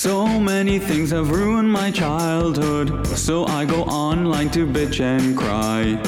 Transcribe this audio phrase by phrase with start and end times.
[0.00, 6.00] So many things have ruined my childhood, so I go online to bitch and cry.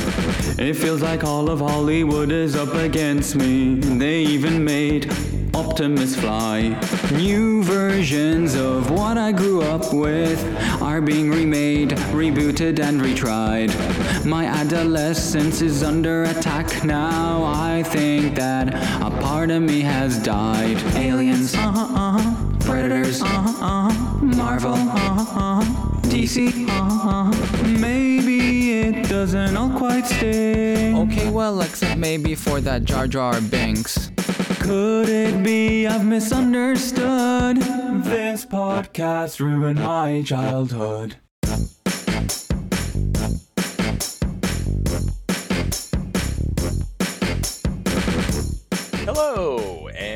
[0.59, 3.75] It feels like all of Hollywood is up against me.
[3.75, 5.13] They even made
[5.55, 6.71] Optimus Fly.
[7.13, 10.41] New versions of what I grew up with
[10.81, 13.75] are being remade, rebooted, and retried.
[14.25, 17.45] My adolescence is under attack now.
[17.45, 18.73] I think that
[19.03, 20.79] a part of me has died.
[20.97, 22.52] Aliens, uh huh, uh huh.
[22.65, 24.25] Predators, uh huh, uh huh.
[24.25, 26.01] Marvel, uh huh, uh huh.
[26.09, 27.69] DC, uh huh.
[27.79, 30.95] Maybe it doesn't all quite stay.
[30.95, 34.11] Okay, well, except maybe for that Jar Jar Binks.
[34.61, 37.57] Could it be I've misunderstood?
[38.05, 41.17] This podcast ruined my childhood.
[49.05, 49.59] Hello,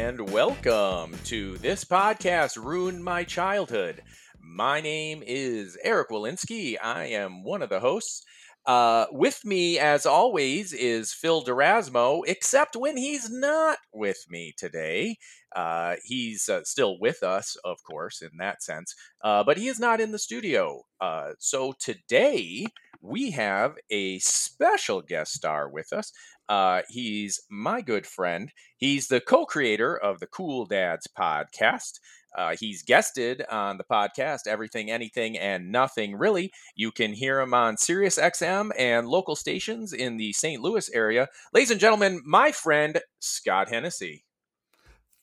[0.06, 4.04] and welcome to this podcast, Ruined My Childhood.
[4.40, 6.76] My name is Eric Walensky.
[6.80, 8.24] I am one of the hosts.
[8.66, 15.16] Uh, with me, as always, is Phil Derasmo, except when he's not with me today.
[15.56, 19.80] Uh, he's uh, still with us, of course, in that sense, uh, but he is
[19.80, 20.82] not in the studio.
[21.00, 22.64] Uh, so today
[23.02, 26.12] we have a special guest star with us.
[26.48, 28.52] Uh, he's my good friend.
[28.76, 32.00] He's the co creator of the Cool Dads podcast.
[32.36, 36.52] Uh, he's guested on the podcast Everything, Anything, and Nothing Really.
[36.74, 40.60] You can hear him on Sirius XM and local stations in the St.
[40.60, 41.28] Louis area.
[41.54, 44.24] Ladies and gentlemen, my friend Scott Hennessy.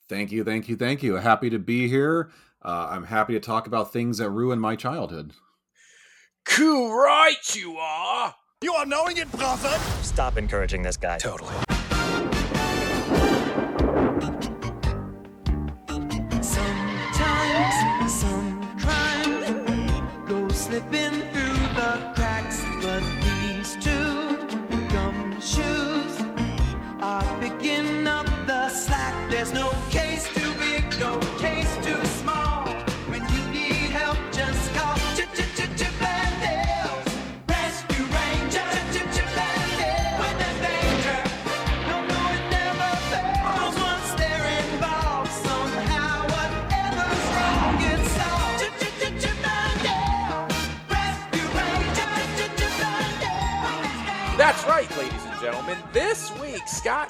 [0.09, 1.16] Thank you, thank you, thank you.
[1.16, 2.31] Happy to be here.
[2.64, 5.34] Uh, I'm happy to talk about things that ruined my childhood.
[6.46, 8.34] Cool, right, you are.
[8.62, 9.78] You are knowing it, brother.
[10.02, 11.18] Stop encouraging this guy.
[11.20, 11.54] Totally.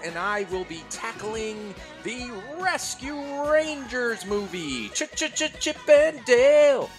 [0.03, 3.15] And I will be tackling the Rescue
[3.49, 4.89] Rangers movie.
[4.89, 6.89] Ch ch ch Chip and Dale.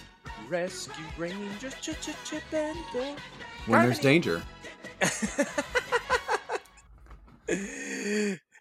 [0.49, 1.73] Rescue Rangers.
[1.81, 3.15] Ch ch Chip and Dale.
[3.67, 4.41] When there's danger.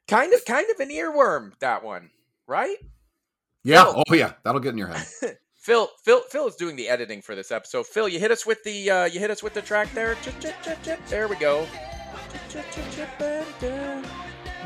[0.08, 1.52] kind of, kind of an earworm.
[1.60, 2.10] That one,
[2.46, 2.76] right?
[3.62, 3.84] Yeah.
[3.84, 4.02] Phil.
[4.08, 4.32] Oh, yeah.
[4.42, 5.06] That'll get in your head.
[5.54, 7.86] Phil, Phil, Phil is doing the editing for this episode.
[7.86, 10.14] Phil, you hit us with the, uh, you hit us with the track there.
[10.16, 10.90] Ch ch ch ch.
[11.08, 11.66] There we go.
[12.50, 14.02] Ch ch ch Chip and Dale.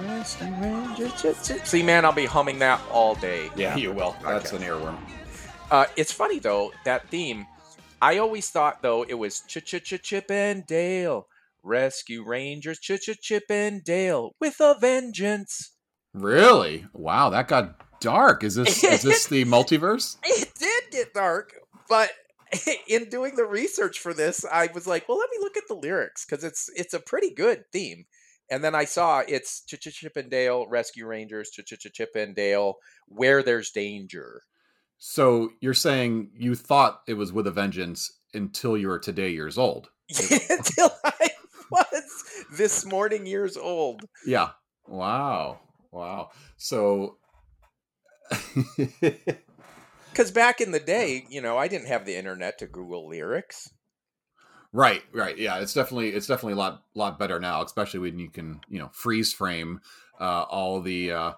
[0.00, 1.12] Rescue Rangers.
[1.14, 1.64] Ch ch.
[1.66, 3.50] See, man, I'll be humming that all day.
[3.56, 4.16] Yeah, you will.
[4.22, 4.64] That's Okay.
[4.64, 4.98] an earworm.
[5.70, 7.46] Uh, it's funny though that theme.
[8.00, 11.26] I always thought though it was ch ch ch Chip and Dale,
[11.62, 15.72] Rescue Rangers, ch ch Chip and Dale with a vengeance.
[16.14, 16.86] Really?
[16.92, 18.44] Wow, that got dark.
[18.44, 20.16] Is this is this the multiverse?
[20.24, 21.52] It did get dark,
[21.88, 22.10] but
[22.88, 25.74] in doing the research for this, I was like, well, let me look at the
[25.74, 28.06] lyrics because it's it's a pretty good theme.
[28.50, 31.92] And then I saw it's ch ch Chip and Dale, Rescue Rangers, ch ch ch
[31.92, 32.76] Chip and Dale,
[33.06, 34.42] where there's danger.
[34.98, 39.58] So you're saying you thought it was with a vengeance until you were today years
[39.58, 39.90] old.
[40.50, 41.30] Until I
[41.70, 44.04] was this morning years old.
[44.26, 44.50] Yeah.
[44.86, 45.60] Wow.
[45.92, 46.30] Wow.
[46.56, 47.18] So
[50.18, 53.68] Because back in the day, you know, I didn't have the internet to Google lyrics.
[54.72, 55.36] Right, right.
[55.38, 58.78] Yeah, it's definitely it's definitely a lot lot better now, especially when you can, you
[58.78, 59.80] know, freeze frame
[60.20, 61.32] uh all the uh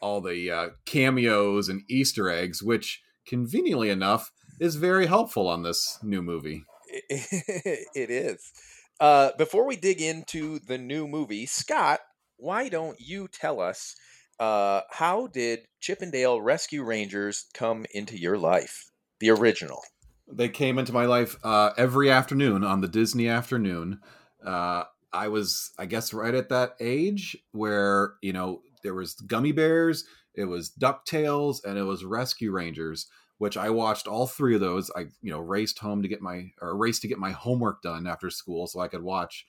[0.00, 5.98] all the uh cameos and Easter eggs, which conveniently enough is very helpful on this
[6.02, 6.64] new movie.
[7.08, 8.52] it is.
[9.00, 12.00] Uh, before we dig into the new movie, Scott,
[12.36, 13.96] why don't you tell us
[14.38, 18.84] uh, how did Chippendale Rescue Rangers come into your life?
[19.20, 19.82] The original.
[20.32, 24.00] They came into my life uh every afternoon on the Disney afternoon.
[24.44, 29.54] Uh I was I guess right at that age where, you know, there was Gummi
[29.54, 33.08] Bears, it was DuckTales, and it was Rescue Rangers.
[33.38, 34.88] which I watched all three of those.
[34.96, 38.06] I, you know, raced home to get my or raced to get my homework done
[38.06, 39.46] after school so I could watch,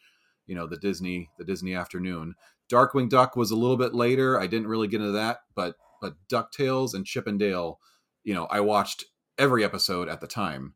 [0.47, 2.33] you know, the Disney the Disney afternoon.
[2.71, 4.39] Darkwing Duck was a little bit later.
[4.39, 7.79] I didn't really get into that, but but DuckTales and Chip and Dale,
[8.23, 9.05] you know, I watched
[9.37, 10.75] every episode at the time.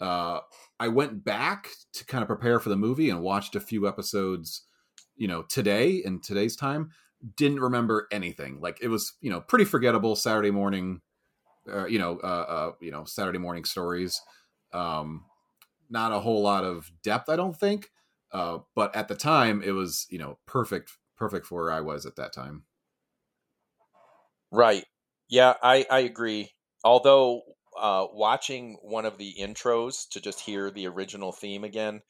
[0.00, 0.40] Uh,
[0.80, 4.66] I went back to kind of prepare for the movie and watched a few episodes,
[5.16, 6.90] you know, today in today's time.
[7.36, 8.60] Didn't remember anything.
[8.60, 11.00] Like it was, you know, pretty forgettable Saturday morning,
[11.72, 14.20] uh, you know, uh, uh, you know, Saturday morning stories.
[14.72, 15.26] Um,
[15.88, 17.90] not a whole lot of depth, I don't think.
[18.32, 22.04] Uh, but at the time, it was, you know, perfect, perfect for where I was
[22.04, 22.64] at that time.
[24.50, 24.84] Right.
[25.28, 26.50] Yeah, I, I agree.
[26.82, 27.42] Although
[27.78, 32.02] uh, watching one of the intros to just hear the original theme again,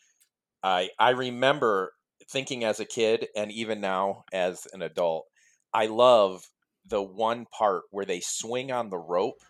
[0.63, 1.93] I I remember
[2.31, 5.27] thinking as a kid and even now as an adult,
[5.73, 6.49] I love
[6.87, 9.41] the one part where they swing on the rope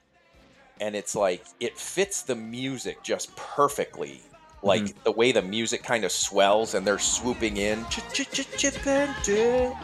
[0.81, 4.23] and it's like it fits the music just perfectly.
[4.63, 4.99] Like Mm-hmm.
[5.05, 7.85] the way the music kind of swells and they're swooping in,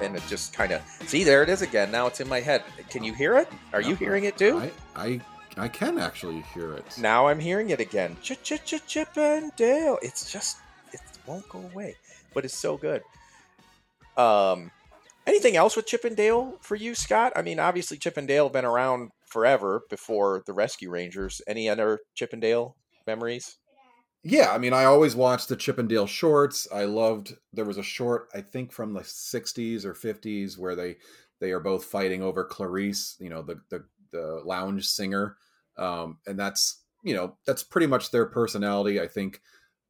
[0.01, 1.91] and it just kind of see there it is again.
[1.91, 2.65] Now it's in my head.
[2.89, 3.49] Can you hear it?
[3.73, 4.59] Are you hearing it too?
[4.59, 5.21] I, I,
[5.61, 6.97] I can actually hear it.
[6.99, 8.17] Now I'm hearing it again.
[8.23, 9.99] Ch ch ch Chip and Dale.
[10.01, 10.57] It's just
[10.91, 11.97] it won't go away,
[12.33, 13.03] but it's so good.
[14.17, 14.71] Um,
[15.27, 17.35] anything else with Chip and Dale for you, Scott?
[17.37, 21.43] I mean, obviously Chip and Dale have been around forever before the Rescue Rangers.
[21.47, 22.75] Any other Chip and Dale
[23.07, 23.59] memories?
[24.23, 26.69] Yeah, I mean, I always watched the Chip and Dale shorts.
[26.73, 27.37] I loved.
[27.53, 30.97] There was a short, I think, from the '60s or '50s, where they
[31.39, 35.37] they are both fighting over Clarice, you know, the the, the lounge singer,
[35.81, 39.01] um, and that's you know that's pretty much their personality.
[39.01, 39.41] I think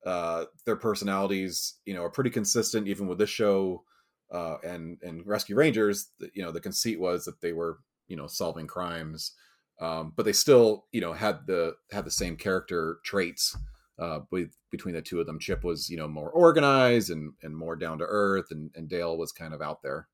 [0.07, 3.85] uh, their personalities, you know, are pretty consistent even with this show
[4.33, 6.09] uh, and and Rescue Rangers.
[6.33, 9.33] You know, the conceit was that they were you know solving crimes,
[9.81, 13.57] um, but they still you know had the had the same character traits
[14.01, 15.39] uh, with, between the two of them.
[15.39, 19.17] Chip was, you know, more organized and, and more down to earth, and, and Dale
[19.17, 20.09] was kind of out there.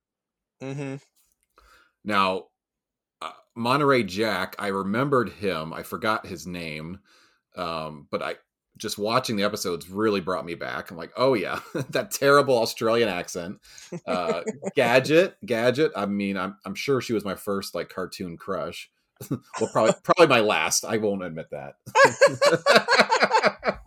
[0.61, 0.96] Mm-hmm.
[2.05, 2.46] Now,
[3.56, 5.72] Monterey Jack, I remembered him.
[5.72, 7.00] I forgot his name,
[7.56, 8.36] um, but I
[8.76, 10.90] just watching the episodes really brought me back.
[10.90, 11.60] I'm like, oh yeah,
[11.90, 13.58] that terrible Australian accent.
[14.06, 14.42] Uh,
[14.76, 15.92] Gadget, Gadget.
[15.96, 18.90] I mean, I'm I'm sure she was my first like cartoon crush.
[19.30, 20.84] well, probably probably my last.
[20.84, 21.76] I won't admit that.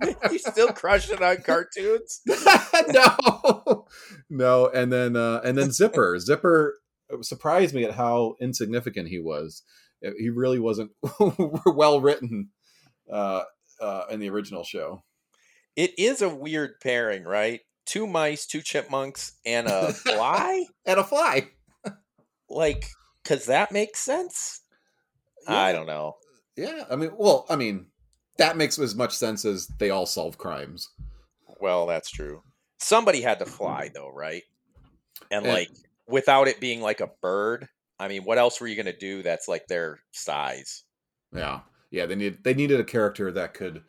[0.31, 2.21] you still crushing on cartoons?
[2.88, 3.86] no,
[4.31, 6.18] no, and then uh, and then Zipper.
[6.19, 6.80] Zipper
[7.22, 9.64] surprised me at how insignificant he was.
[10.18, 10.92] He really wasn't
[11.66, 12.50] well written
[13.12, 13.44] uh,
[13.82, 15.04] uh, in the original show.
[15.76, 17.62] It is a weird pairing, right?
[17.86, 20.66] Two mice, two chipmunks, and a fly.
[20.86, 21.50] And a fly.
[22.50, 22.86] like,
[23.26, 24.62] cause that makes sense.
[25.48, 26.16] I don't know.
[26.56, 27.88] Yeah, I mean, well, I mean,
[28.38, 30.90] that makes as much sense as they all solve crimes.
[31.60, 32.42] Well, that's true.
[32.80, 34.44] Somebody had to fly though, right?
[35.32, 35.70] And And- like
[36.10, 37.68] without it being like a bird,
[38.00, 40.84] I mean, what else were you going to do that's like their size?
[41.34, 41.62] Yeah,
[41.92, 42.06] yeah.
[42.06, 43.84] They need they needed a character that could,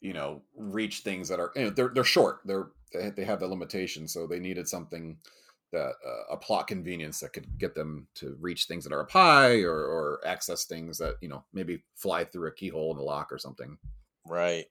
[0.00, 2.40] you know, reach things that are you know they're they're short.
[2.44, 5.16] They're they they have the limitation, so they needed something
[5.72, 9.10] that uh, a plot convenience that could get them to reach things that are up
[9.10, 13.02] high or or access things that you know maybe fly through a keyhole in a
[13.02, 13.76] lock or something.
[14.26, 14.66] Right.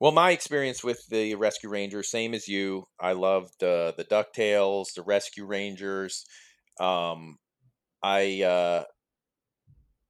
[0.00, 2.84] Well, my experience with the Rescue Rangers, same as you.
[3.00, 6.24] I loved uh, the Ducktales, the Rescue Rangers.
[6.78, 7.38] Um,
[8.02, 8.84] I uh,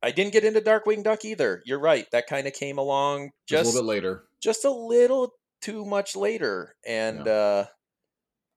[0.02, 1.62] I didn't get into Darkwing Duck either.
[1.64, 2.06] You're right.
[2.12, 4.24] That kind of came along Just a little bit later.
[4.42, 7.64] just a little too much later and uh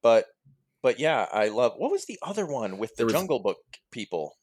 [0.04, 0.26] but
[0.84, 3.58] but yeah i love what was the other one with the was- jungle book
[3.92, 4.34] people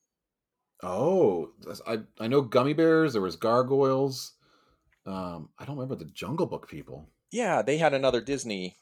[0.82, 1.50] Oh,
[1.86, 3.12] I I know Gummi Bears.
[3.14, 4.32] There was gargoyles.
[5.06, 7.08] Um, I don't remember the Jungle Book people.
[7.30, 8.76] yeah they had another disney.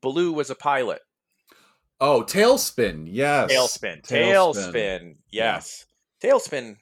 [0.00, 1.00] Baloo was a pilot.
[2.00, 3.06] Oh, TaleSpin.
[3.08, 4.02] Yes, TaleSpin.
[4.02, 4.72] TaleSpin.
[4.72, 5.86] TaleSpin yes.
[6.22, 6.76] TaleSpin.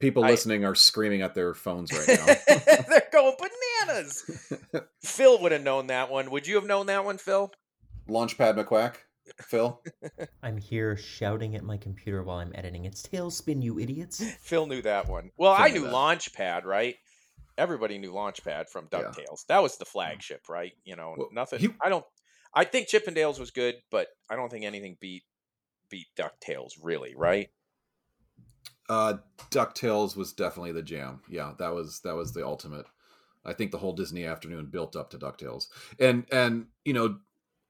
[0.00, 2.26] People I- listening are screaming at their phones right now.
[2.88, 3.36] they're going
[3.86, 4.52] bananas.
[5.04, 6.30] Phil would have known that one.
[6.30, 7.52] Would you have known that one phil?
[8.08, 8.94] Launchpad McQuack,
[9.40, 9.82] Phil.
[10.42, 12.84] I'm here shouting at my computer while I'm editing.
[12.84, 14.22] It's TaleSpin, you idiots.
[14.40, 15.92] phil knew that one well Phil i knew that.
[15.92, 16.96] launchpad right
[17.58, 19.00] everybody knew launchpad from Yeah.
[19.00, 22.04] ducktales that was the flagship right you know Well, nothing he- i don't
[22.54, 25.22] i think chippendales was good but i don't think anything beat
[25.90, 27.48] beat ducktales really right
[28.88, 29.18] Uh,
[29.50, 31.20] Ducktales was definitely the jam.
[31.28, 32.86] Yeah, that was that was the ultimate.
[33.44, 35.66] I think the whole Disney afternoon built up to Ducktales,
[36.00, 37.18] and and you know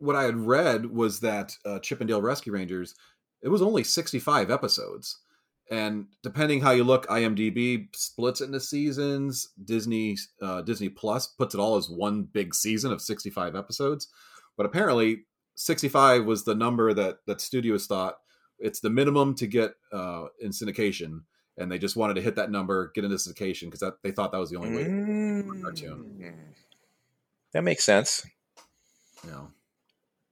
[0.00, 2.94] what I had read was that uh, Chip and Dale Rescue Rangers
[3.42, 5.20] it was only sixty five episodes,
[5.70, 9.48] and depending how you look, IMDb splits it into seasons.
[9.64, 14.08] Disney uh, Disney Plus puts it all as one big season of sixty five episodes,
[14.56, 18.16] but apparently sixty five was the number that that studios thought
[18.58, 21.22] it's the minimum to get uh, in syndication,
[21.56, 24.32] and they just wanted to hit that number, get into syndication because that they thought
[24.32, 24.84] that was the only way.
[24.84, 26.34] Mm, cartoon.
[27.52, 28.26] That makes sense.
[29.26, 29.50] Know,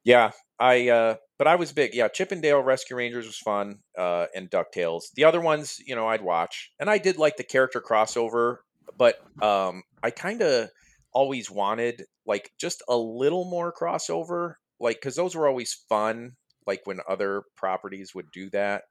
[0.09, 1.95] Yeah, I uh but I was big.
[1.95, 5.05] Yeah, Chippendale Rescue Rangers was fun, uh and DuckTales.
[5.15, 6.73] The other ones, you know, I'd watch.
[6.81, 8.59] And I did like the character crossover,
[8.97, 10.71] but um I kind of
[11.13, 16.37] always wanted like just a little more crossover, like cuz those were always fun
[16.67, 18.85] like when other properties would do that.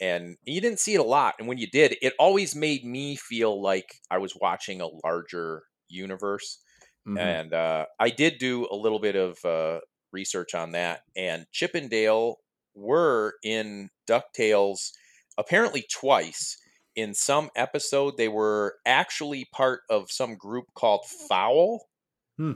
[0.00, 3.16] And you didn't see it a lot, and when you did, it always made me
[3.16, 6.60] feel like I was watching a larger universe
[7.06, 7.36] Mhm.
[7.36, 9.80] and uh, I did do a little bit of uh,
[10.12, 11.02] research on that.
[11.16, 12.38] And Chippendale
[12.74, 14.92] were in Ducktales
[15.38, 16.58] apparently twice.
[16.94, 21.88] In some episode, they were actually part of some group called Fowl,
[22.36, 22.52] Hmm.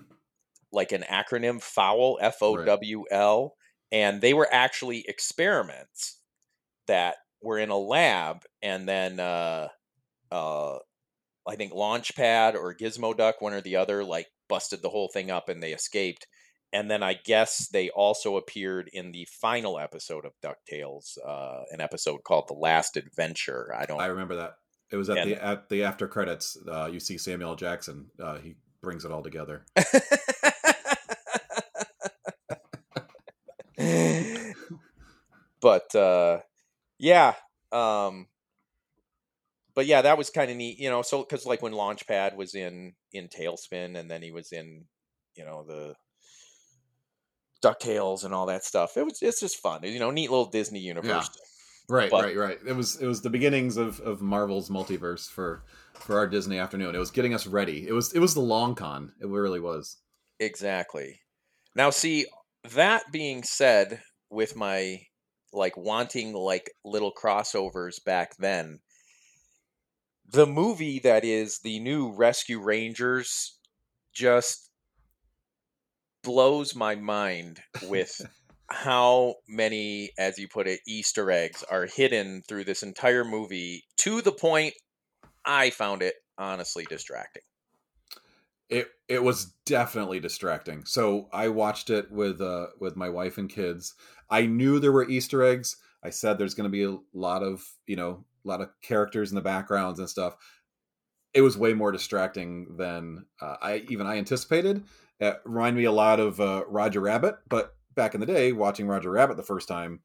[0.72, 3.56] like an acronym Fowl, F O W L,
[3.92, 6.20] and they were actually experiments
[6.86, 9.20] that were in a lab, and then.
[9.20, 9.68] Uh,
[10.30, 10.78] uh,
[11.48, 15.48] I think Launchpad or Gizmoduck, one or the other, like busted the whole thing up
[15.48, 16.26] and they escaped.
[16.76, 21.80] And then I guess they also appeared in the final episode of DuckTales, uh, an
[21.80, 23.74] episode called The Last Adventure.
[23.74, 24.56] I don't I remember that.
[24.92, 26.54] It was at And- the at the after credits.
[26.70, 28.10] Uh, you see Samuel Jackson.
[28.22, 29.64] Uh, he brings it all together.
[35.60, 36.40] but uh
[36.98, 37.34] yeah
[37.72, 38.26] um
[39.74, 42.54] but yeah that was kind of neat you know so because like when launchpad was
[42.54, 44.84] in in TaleSpin and then he was in
[45.34, 45.94] you know the
[47.62, 50.78] ducktales and all that stuff it was it's just fun you know neat little disney
[50.80, 51.30] universe
[51.88, 52.58] Right, But- right, right.
[52.66, 55.62] It was it was the beginnings of, of Marvel's multiverse for
[55.94, 56.94] for our Disney afternoon.
[56.94, 57.86] It was getting us ready.
[57.86, 59.12] It was it was the long con.
[59.20, 59.98] It really was.
[60.40, 61.20] Exactly.
[61.76, 62.26] Now, see,
[62.74, 65.00] that being said, with my
[65.52, 68.80] like wanting like little crossovers back then,
[70.32, 73.56] the movie that is the new Rescue Rangers
[74.12, 74.65] just
[76.26, 78.20] blows my mind with
[78.68, 84.20] how many, as you put it, Easter eggs are hidden through this entire movie to
[84.20, 84.74] the point
[85.44, 87.44] I found it honestly distracting.
[88.68, 90.84] It it was definitely distracting.
[90.84, 93.94] So I watched it with uh with my wife and kids.
[94.28, 95.76] I knew there were Easter eggs.
[96.02, 99.30] I said there's going to be a lot of you know a lot of characters
[99.30, 100.36] in the backgrounds and stuff.
[101.32, 104.82] It was way more distracting than uh, I even I anticipated.
[105.20, 108.86] It reminded me a lot of uh, Roger Rabbit, but back in the day, watching
[108.86, 110.00] Roger Rabbit the first time,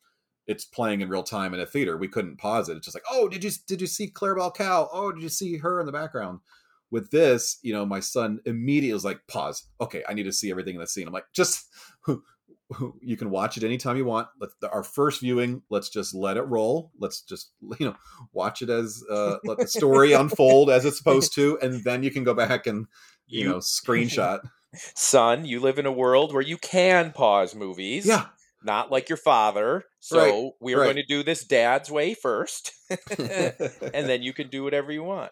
[0.47, 1.97] it's playing in real time in a theater.
[1.97, 2.77] We couldn't pause it.
[2.77, 4.89] It's just like, oh, did you did you see Clarabelle Cow?
[4.91, 6.39] Oh, did you see her in the background?
[6.89, 9.63] With this, you know, my son immediately was like, pause.
[9.79, 11.07] Okay, I need to see everything in the scene.
[11.07, 11.67] I'm like, just
[13.01, 14.27] you can watch it anytime you want.
[14.39, 16.91] Let our first viewing, let's just let it roll.
[16.99, 17.95] Let's just you know
[18.33, 22.11] watch it as uh, let the story unfold as it's supposed to, and then you
[22.11, 22.87] can go back and
[23.27, 24.39] you, You- know screenshot.
[24.95, 28.05] Son, you live in a world where you can pause movies.
[28.05, 28.27] yeah,
[28.63, 29.83] Not like your father.
[29.99, 30.85] So Right, we are right.
[30.85, 32.71] going to do this dad's way first.
[33.19, 35.31] and then you can do whatever you want.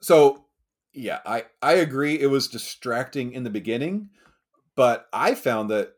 [0.00, 0.44] so
[0.94, 4.08] yeah i i agree it was distracting in the beginning
[4.74, 5.92] but i found that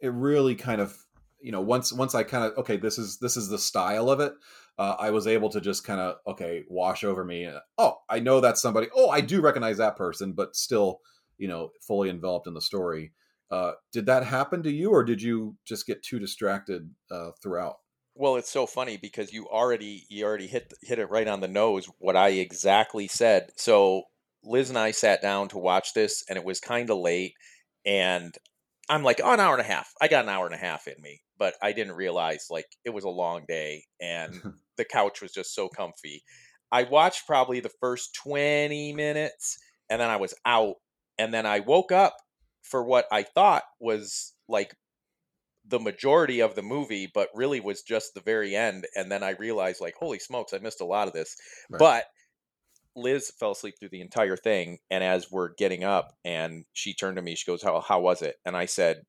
[0.00, 0.96] it really kind of
[1.40, 4.20] you know once once i kind of okay this is this is the style of
[4.20, 4.32] it
[4.78, 8.20] uh, i was able to just kind of okay wash over me uh, oh i
[8.20, 11.00] know that's somebody oh i do recognize that person but still
[11.38, 13.12] you know fully enveloped in the story
[13.50, 17.76] uh, did that happen to you or did you just get too distracted uh, throughout
[18.16, 21.48] Well, it's so funny because you already you already hit hit it right on the
[21.48, 23.50] nose what I exactly said.
[23.56, 24.04] So
[24.44, 27.34] Liz and I sat down to watch this and it was kind of late
[27.84, 28.34] and
[28.88, 29.90] I'm like, oh, an hour and a half.
[30.00, 32.90] I got an hour and a half in me, but I didn't realize like it
[32.90, 34.42] was a long day and
[34.76, 36.22] the couch was just so comfy.
[36.70, 39.58] I watched probably the first 20 minutes
[39.90, 40.76] and then I was out.
[41.18, 42.16] And then I woke up
[42.62, 44.74] for what I thought was like
[45.66, 48.86] the majority of the movie, but really was just the very end.
[48.94, 51.36] And then I realized, like, holy smokes, I missed a lot of this.
[51.70, 51.78] Right.
[51.78, 52.04] But
[52.96, 54.78] Liz fell asleep through the entire thing.
[54.90, 58.22] And as we're getting up, and she turned to me, she goes, How, how was
[58.22, 58.36] it?
[58.44, 59.02] And I said,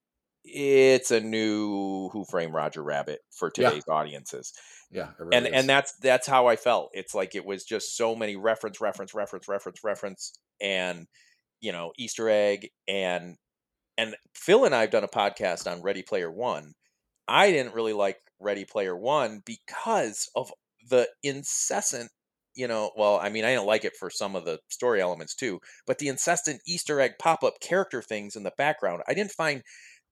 [0.44, 3.70] It's a new Who Framed Roger Rabbit for Yeah.
[3.70, 4.54] today's audiences
[4.92, 5.54] yeah really and is.
[5.54, 6.92] and that's that's how I felt.
[6.94, 11.08] It's like it was just so many reference, reference, reference, reference, reference, and
[11.66, 13.38] you know Easter egg and
[13.98, 16.74] and Phil and I have done a podcast on Ready Player One.
[17.28, 20.52] I didn't really like Ready Player One because of
[20.90, 22.12] the incessant,
[22.54, 22.92] you know.
[22.96, 25.98] Well, I mean, I didn't like it for some of the story elements too, but
[25.98, 29.02] the incessant Easter egg pop up character things in the background.
[29.08, 29.64] I didn't find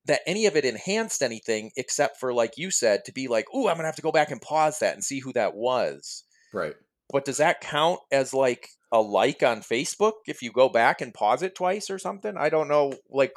[0.06, 3.68] that any of it enhanced anything except for like you said to be like, oh,
[3.68, 6.24] I'm going to have to go back and pause that and see who that was."
[6.52, 6.76] right
[7.14, 11.14] but does that count as like a like on Facebook if you go back and
[11.14, 12.36] pause it twice or something?
[12.36, 12.96] I don't know.
[13.08, 13.34] Like,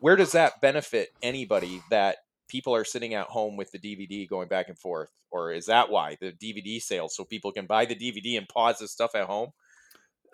[0.00, 2.16] where does that benefit anybody that
[2.48, 5.10] people are sitting at home with the DVD going back and forth?
[5.30, 8.78] Or is that why the DVD sales so people can buy the DVD and pause
[8.78, 9.50] the stuff at home?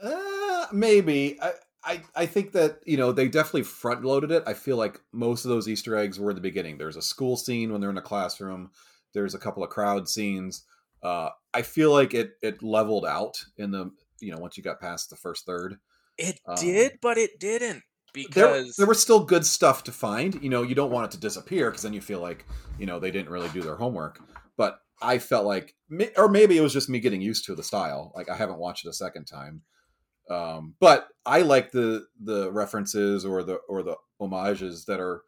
[0.03, 1.39] Uh, maybe.
[1.41, 1.53] I,
[1.85, 4.45] I, I think that you know they definitely front loaded it.
[4.47, 6.79] I feel like most of those Easter eggs were in the beginning.
[6.79, 8.71] There's a school scene when they're in a classroom.
[9.13, 10.65] There's a couple of crowd scenes.
[11.03, 13.91] Uh, I feel like it it leveled out in the
[14.21, 15.79] you know once you got past the first third.
[16.19, 17.83] It Um, did, but it didn't
[18.15, 20.43] There, because there was still good stuff to find.
[20.43, 22.45] You know, you don't want it to disappear because then you feel like
[22.79, 24.21] you know they didn't really do their homework.
[24.57, 25.75] But I felt like,
[26.17, 28.13] or maybe it was just me getting used to the style.
[28.15, 29.63] Like I haven't watched it a second time.
[30.29, 35.23] Um, but I like the the references or the or the homages that are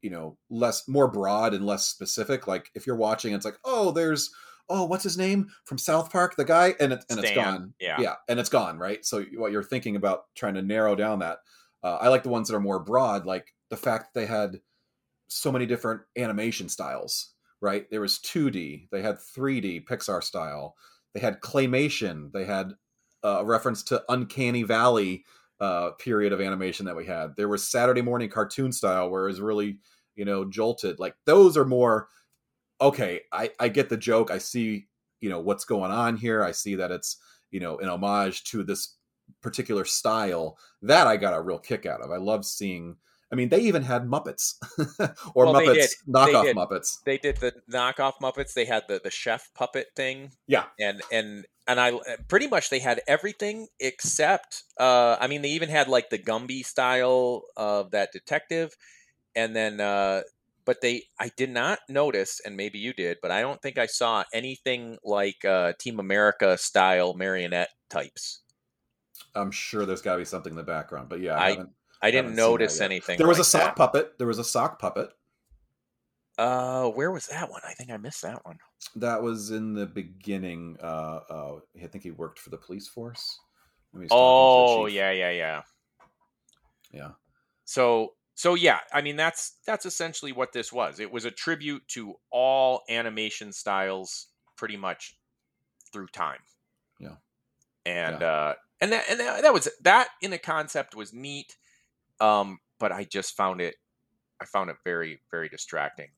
[0.00, 2.46] you know less more broad and less specific.
[2.46, 4.30] Like if you're watching, it's like oh, there's
[4.68, 7.74] oh, what's his name from South Park, the guy, and it, and it's gone.
[7.80, 8.00] yeah.
[8.00, 8.78] yeah, and it's gone.
[8.78, 9.04] Right.
[9.04, 11.38] So what you're thinking about trying to narrow down that.
[11.82, 14.60] Uh, I like the ones that are more broad, like the fact that they had
[15.28, 17.34] so many different animation styles.
[17.60, 17.90] Right.
[17.90, 18.88] There was 2D.
[18.90, 20.76] They had 3D Pixar style.
[21.14, 22.32] They had claymation.
[22.32, 22.74] They had
[23.24, 25.24] uh, a reference to Uncanny Valley
[25.60, 27.34] uh, period of animation that we had.
[27.36, 29.78] There was Saturday morning cartoon style where it was really,
[30.14, 31.00] you know, jolted.
[31.00, 32.08] Like those are more
[32.80, 33.22] okay.
[33.32, 34.30] I I get the joke.
[34.30, 34.86] I see,
[35.20, 36.42] you know, what's going on here.
[36.42, 37.16] I see that it's
[37.50, 38.94] you know an homage to this
[39.42, 40.58] particular style.
[40.82, 42.10] That I got a real kick out of.
[42.10, 42.96] I love seeing.
[43.30, 44.54] I mean, they even had Muppets
[45.34, 45.90] or Well, Muppets did.
[46.06, 46.54] They knockoff.
[46.54, 47.02] Muppets.
[47.04, 48.54] they did the knockoff Muppets.
[48.54, 50.30] They had the the chef puppet thing.
[50.46, 50.64] Yeah.
[50.80, 51.92] and and and I
[52.28, 54.62] pretty much they had everything except.
[54.80, 58.76] Uh, I mean, they even had like the Gumby style of that detective,
[59.34, 59.80] and then.
[59.80, 60.22] Uh,
[60.68, 63.86] but they, I did not notice, and maybe you did, but I don't think I
[63.86, 68.42] saw anything like uh, Team America style marionette types.
[69.34, 71.70] I'm sure there's got to be something in the background, but yeah, I I haven't.
[72.02, 73.16] I didn't notice anything.
[73.16, 73.76] There was like a sock that.
[73.76, 74.18] puppet.
[74.18, 75.08] There was a sock puppet.
[76.36, 77.62] Uh, where was that one?
[77.66, 78.58] I think I missed that one.
[78.96, 80.76] That was in the beginning.
[80.82, 81.52] Uh, uh,
[81.82, 83.38] I think he worked for the police force.
[83.92, 85.62] When he was talking to the Oh yeah, yeah, yeah.
[86.92, 87.10] yeah.
[87.64, 91.00] So so yeah, I mean that's that's essentially what this was.
[91.00, 95.18] It was a tribute to all animation styles pretty much
[95.92, 96.38] through time.
[97.00, 97.16] Yeah.
[97.84, 98.26] And Yeah.
[98.28, 101.56] uh and that and that, that was that in a concept was neat.
[102.20, 103.74] Um but I just found it
[104.40, 106.10] I found it very very distracting.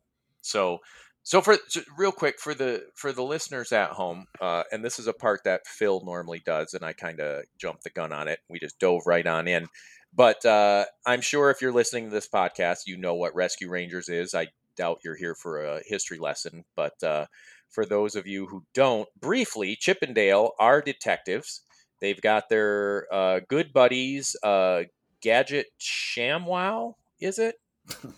[0.43, 0.81] So
[1.23, 4.99] so for so real quick for the for the listeners at home, uh, and this
[4.99, 8.29] is a part that Phil normally does, and I kind of jumped the gun on
[8.29, 8.41] it.
[8.51, 9.69] We just dove right on in.
[10.15, 14.09] But uh, I'm sure if you're listening to this podcast, you know what Rescue Rangers
[14.09, 14.35] is.
[14.35, 17.27] I doubt you're here for a history lesson, but uh,
[17.69, 21.63] for those of you who don't, briefly, Chippendale are detectives.
[22.01, 24.85] They've got their uh, good buddies, uh,
[25.21, 27.57] Gadget Shamwow, is it?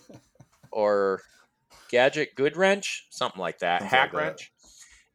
[0.71, 1.21] or
[1.89, 3.81] Gadget Goodwrench, something like that.
[3.81, 4.23] Something Hack like.
[4.23, 4.52] Wrench.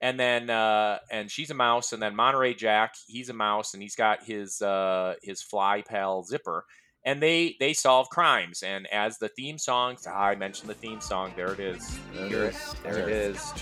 [0.00, 3.82] And then uh and she's a mouse, and then Monterey Jack, he's a mouse, and
[3.82, 6.64] he's got his uh his fly pal Zipper.
[7.04, 8.62] And they they solve crimes.
[8.62, 11.32] And as the theme song, ah, I mentioned the theme song.
[11.36, 11.98] There it is.
[12.12, 12.54] There it it?
[12.54, 12.74] is.
[12.82, 13.52] There There it is.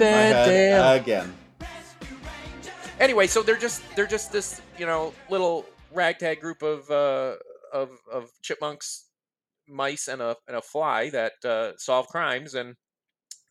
[0.00, 0.92] My head Chippendale.
[0.92, 1.34] again.
[3.00, 7.34] Anyway, so they're just they're just this you know little ragtag group of uh,
[7.72, 9.06] of of chipmunks,
[9.66, 12.76] mice, and a and a fly that uh, solve crimes, and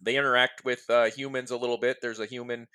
[0.01, 1.97] they interact with uh, humans a little bit.
[2.01, 2.67] There's a human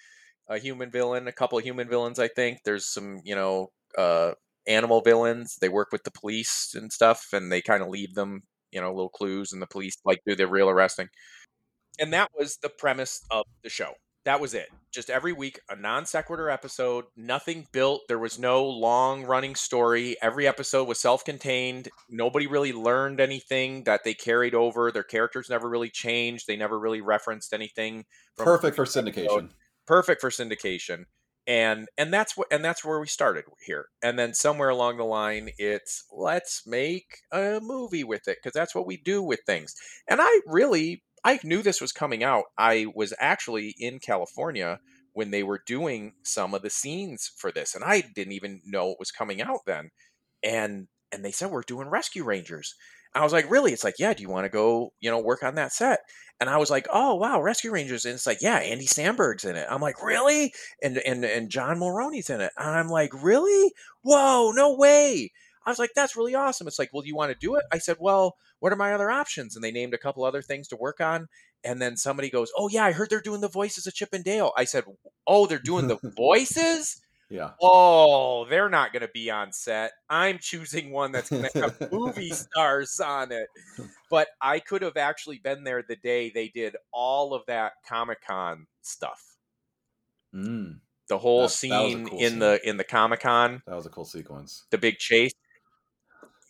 [0.48, 2.60] a human villain, a couple of human villains, I think.
[2.64, 4.32] There's some you know uh,
[4.66, 5.56] animal villains.
[5.60, 8.90] They work with the police and stuff, and they kind of leave them you know
[8.94, 11.08] little clues, and the police like do the real arresting.
[12.00, 13.94] And that was the premise of the show.
[14.24, 14.68] That was it.
[14.92, 18.02] Just every week, a non sequitur episode, nothing built.
[18.08, 20.16] There was no long running story.
[20.22, 21.88] Every episode was self contained.
[22.08, 24.90] Nobody really learned anything that they carried over.
[24.92, 26.46] Their characters never really changed.
[26.46, 28.04] They never really referenced anything.
[28.36, 29.50] from Perfect for previous episode syndication.
[29.86, 31.04] perfect for syndication
[31.46, 35.04] and and that's what and that's where we started here and then somewhere along the
[35.04, 39.74] line it's let's make a movie with it because that's what we do with things
[40.08, 44.80] and i really i knew this was coming out i was actually in california
[45.12, 48.90] when they were doing some of the scenes for this and i didn't even know
[48.90, 49.90] it was coming out then
[50.42, 52.74] and and they said we're doing rescue rangers
[53.14, 55.42] i was like really it's like yeah do you want to go you know work
[55.42, 56.00] on that set
[56.40, 59.54] and I was like, "Oh wow, Rescue Rangers!" And it's like, "Yeah, Andy Samberg's in
[59.56, 62.52] it." I'm like, "Really?" And and and John Mulroney's in it.
[62.58, 63.72] And I'm like, "Really?
[64.02, 65.30] Whoa, no way!"
[65.64, 67.64] I was like, "That's really awesome." It's like, "Well, do you want to do it?"
[67.72, 70.68] I said, "Well, what are my other options?" And they named a couple other things
[70.68, 71.28] to work on.
[71.66, 74.24] and then somebody goes, "Oh yeah, I heard they're doing the voices of Chip and
[74.24, 74.84] Dale." I said,
[75.26, 77.00] "Oh, they're doing the voices."
[77.30, 77.52] Yeah.
[77.60, 79.92] Oh, they're not going to be on set.
[80.10, 83.48] I'm choosing one that's going to have movie stars on it.
[84.10, 88.18] But I could have actually been there the day they did all of that Comic
[88.24, 89.22] Con stuff.
[90.34, 92.38] Mm, The whole That- that scene cool in scene.
[92.40, 94.64] the in the Comic Con, that was a cool sequence.
[94.70, 95.32] the big chase.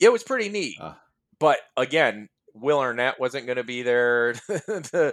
[0.00, 0.76] It was pretty neat.
[0.80, 1.00] Ah.
[1.44, 4.32] But again, Will Arnett wasn't going to be there.
[4.48, 5.12] the,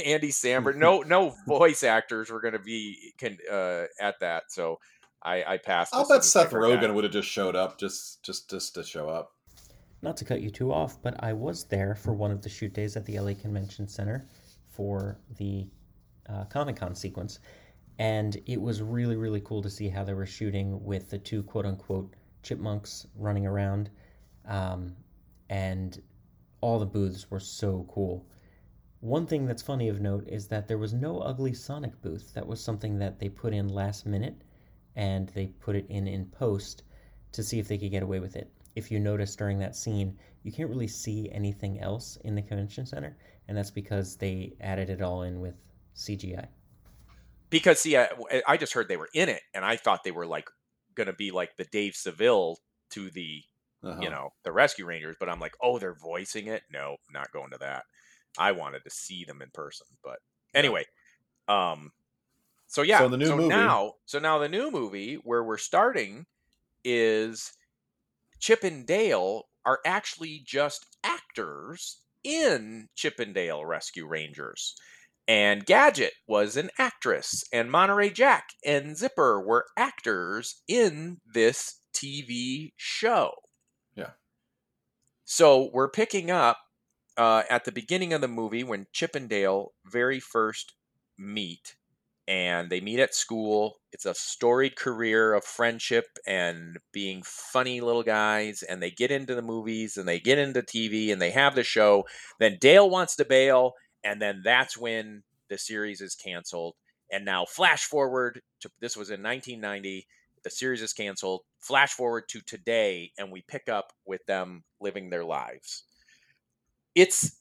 [0.06, 4.44] Andy Samberg, no, no voice actors were going to be can, uh, at that.
[4.48, 4.78] So
[5.22, 5.94] I, I passed.
[5.94, 6.52] I'll bet Seth.
[6.52, 9.32] Rogen would have just showed up, just just just to show up.
[10.00, 12.72] Not to cut you too off, but I was there for one of the shoot
[12.72, 14.24] days at the LA Convention Center
[14.70, 15.68] for the
[16.30, 17.40] uh, Comic Con sequence.
[17.98, 21.42] And it was really, really cool to see how they were shooting with the two
[21.42, 23.90] quote unquote chipmunks running around.
[24.48, 24.96] Um,
[25.52, 26.02] and
[26.62, 28.26] all the booths were so cool.
[29.00, 32.32] One thing that's funny of note is that there was no ugly Sonic booth.
[32.34, 34.42] That was something that they put in last minute
[34.96, 36.84] and they put it in in post
[37.32, 38.50] to see if they could get away with it.
[38.76, 42.86] If you notice during that scene, you can't really see anything else in the convention
[42.86, 43.16] center,
[43.48, 45.56] and that's because they added it all in with
[45.94, 46.46] CGI.
[47.50, 48.08] because see, I,
[48.46, 50.48] I just heard they were in it, and I thought they were like
[50.94, 52.58] going to be like the Dave Seville
[52.90, 53.42] to the
[53.84, 54.00] Uh-huh.
[54.00, 56.62] you know the Rescue Rangers, but I'm like, oh, they're voicing it.
[56.72, 57.84] No, not going to that.
[58.38, 60.18] I wanted to see them in person, but
[60.54, 60.84] anyway,
[61.48, 61.90] um,
[62.68, 66.26] so yeah, So the new movie- now, so now the new movie where we're starting
[66.84, 67.52] is
[68.40, 74.74] Chip and Dale are actually just actors in Chip and Dale Rescue Rangers.
[75.28, 82.72] And Gadget was an actress, and Monterey Jack and Zipper were actors in this TV
[82.76, 83.32] show.
[85.34, 86.58] So we're picking up
[87.16, 90.74] uh, at the beginning of the movie when Chip and Dale very first
[91.16, 91.74] meet,
[92.28, 93.76] and they meet at school.
[93.92, 99.34] It's a storied career of friendship and being funny little guys, and they get into
[99.34, 102.04] the movies and they get into TV and they have the show.
[102.38, 103.72] Then Dale wants to bail,
[104.04, 106.74] and then that's when the series is canceled.
[107.10, 110.06] And now, flash forward to this was in 1990.
[110.44, 111.42] The series is canceled.
[111.58, 115.84] Flash forward to today, and we pick up with them living their lives.
[116.94, 117.38] It's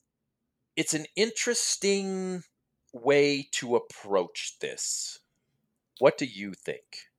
[0.76, 2.44] it's an interesting
[2.94, 5.20] way to approach this.
[6.00, 7.10] What do you think?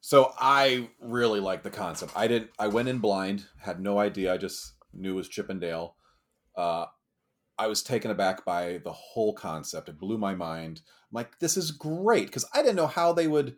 [0.00, 2.12] So I really like the concept.
[2.16, 2.50] I didn't.
[2.58, 4.32] I went in blind, had no idea.
[4.32, 5.94] I just knew it was Chippendale.
[6.56, 6.86] Uh,
[7.58, 9.88] I was taken aback by the whole concept.
[9.90, 10.80] It blew my mind.
[10.86, 13.56] I'm like, this is great because I didn't know how they would,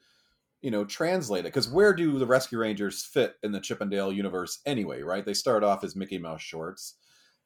[0.62, 1.48] you know, translate it.
[1.48, 5.02] Because where do the Rescue Rangers fit in the Chip and Dale universe anyway?
[5.02, 5.26] Right?
[5.26, 6.94] They start off as Mickey Mouse shorts,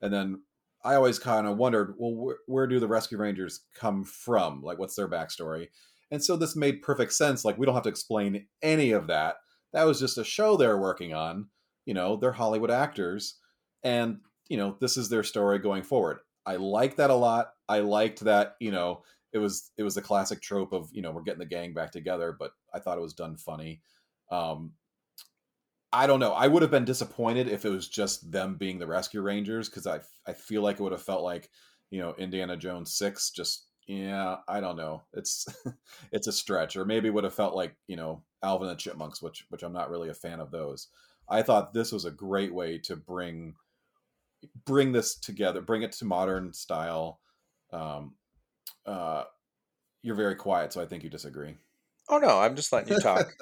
[0.01, 0.43] and then
[0.85, 4.63] I always kind of wondered, well, where, where do the Rescue Rangers come from?
[4.63, 5.69] Like, what's their backstory?
[6.13, 7.45] And so this made perfect sense.
[7.45, 9.37] Like, we don't have to explain any of that.
[9.73, 11.49] That was just a show they're working on.
[11.87, 13.39] You know, they're Hollywood actors.
[13.83, 16.19] And, you know, this is their story going forward.
[16.45, 17.49] I like that a lot.
[17.69, 19.03] I liked that, you know,
[19.37, 21.93] it was it was the classic trope of, you know, we're getting the gang back
[21.93, 23.83] together, but I thought it was done funny.
[24.31, 24.73] Um
[25.93, 26.33] I don't know.
[26.33, 29.87] I would have been disappointed if it was just them being the Rescue Rangers because
[29.87, 31.51] I I feel like it would have felt like,
[31.91, 35.03] you know, Indiana Jones 6 just yeah, I don't know.
[35.13, 35.47] It's
[36.13, 39.23] it's a stretch, or maybe would have felt like you know Alvin and the Chipmunks,
[39.23, 40.89] which which I'm not really a fan of those.
[41.29, 43.55] I thought this was a great way to bring
[44.65, 47.21] bring this together, bring it to modern style.
[47.73, 48.15] Um,
[48.87, 49.25] uh,
[50.03, 51.57] you're very quiet, so I think you disagree.
[52.09, 53.33] Oh no, I'm just letting you talk.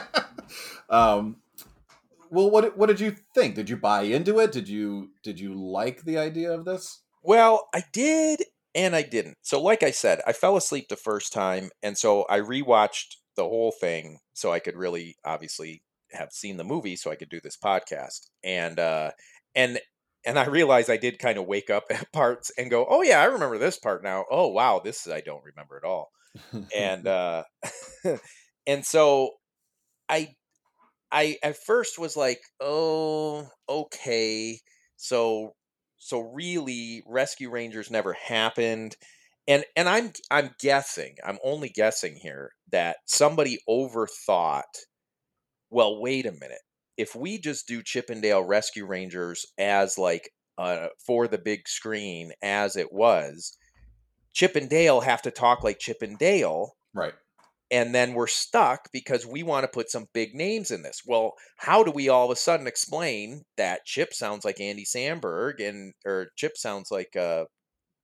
[0.90, 1.36] um,
[2.30, 3.54] well, what what did you think?
[3.56, 4.52] Did you buy into it?
[4.52, 7.00] Did you did you like the idea of this?
[7.22, 9.38] Well, I did and I didn't.
[9.42, 13.44] So, like I said, I fell asleep the first time, and so I rewatched the
[13.44, 17.40] whole thing so I could really, obviously, have seen the movie so I could do
[17.42, 18.28] this podcast.
[18.44, 19.10] And uh,
[19.54, 19.80] and
[20.24, 23.20] and I realized I did kind of wake up at parts and go, "Oh yeah,
[23.20, 24.24] I remember this part now.
[24.30, 26.10] Oh wow, this I don't remember at all."
[26.74, 27.44] and uh,
[28.66, 29.32] and so
[30.08, 30.34] I
[31.12, 34.60] I at first was like, "Oh, okay."
[34.96, 35.54] So
[35.98, 38.96] so really rescue rangers never happened
[39.46, 44.62] and and i'm i'm guessing i'm only guessing here that somebody overthought
[45.70, 46.60] well wait a minute
[47.00, 52.76] if we just do chippendale rescue rangers as like uh, for the big screen as
[52.76, 53.56] it was
[54.34, 57.14] chip and dale have to talk like chip and dale right.
[57.70, 61.02] and then we're stuck because we want to put some big names in this.
[61.06, 65.66] Well, how do we all of a sudden explain that Chip sounds like Andy Samberg
[65.66, 67.44] and or Chip sounds like uh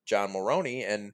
[0.07, 1.13] John Mulroney and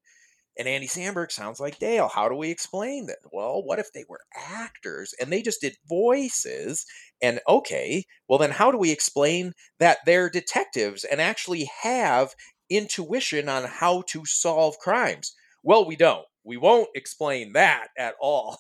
[0.59, 2.09] and Andy Samberg sounds like Dale.
[2.09, 3.19] How do we explain that?
[3.33, 6.85] Well, what if they were actors and they just did voices?
[7.23, 12.35] And okay, well then how do we explain that they're detectives and actually have
[12.69, 15.35] intuition on how to solve crimes?
[15.63, 16.27] Well, we don't.
[16.45, 18.59] We won't explain that at all.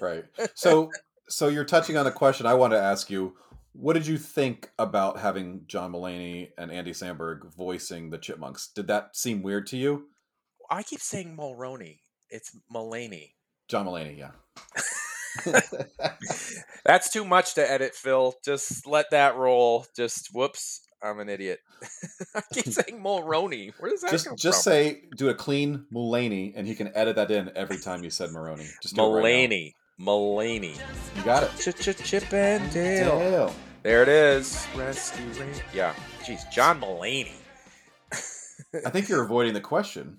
[0.00, 0.24] right.
[0.54, 0.90] So
[1.28, 3.36] so you're touching on a question I want to ask you.
[3.72, 8.66] What did you think about having John Mulaney and Andy Samberg voicing the Chipmunks?
[8.74, 10.08] Did that seem weird to you?
[10.70, 11.98] I keep saying Mulroney.
[12.30, 13.32] It's Mulaney.
[13.68, 14.30] John Mulaney, yeah.
[16.84, 18.34] That's too much to edit, Phil.
[18.44, 19.86] Just let that roll.
[19.96, 21.58] Just whoops, I'm an idiot.
[22.34, 23.72] I keep saying Mulroney.
[23.78, 24.72] Where does that just come just from?
[24.72, 28.30] say do a clean Mulaney, and he can edit that in every time you said
[28.30, 28.66] Maroney.
[28.82, 29.74] Just it right Mulaney.
[30.00, 30.78] Mulaney.
[31.16, 31.50] you got it.
[31.58, 33.18] Ch ch Chip and Dale.
[33.18, 33.54] Dale.
[33.82, 34.66] There it is.
[34.76, 35.24] Rescue
[35.74, 35.94] Yeah.
[36.22, 37.32] Jeez, John Mulaney.
[38.86, 40.18] I think you're avoiding the question.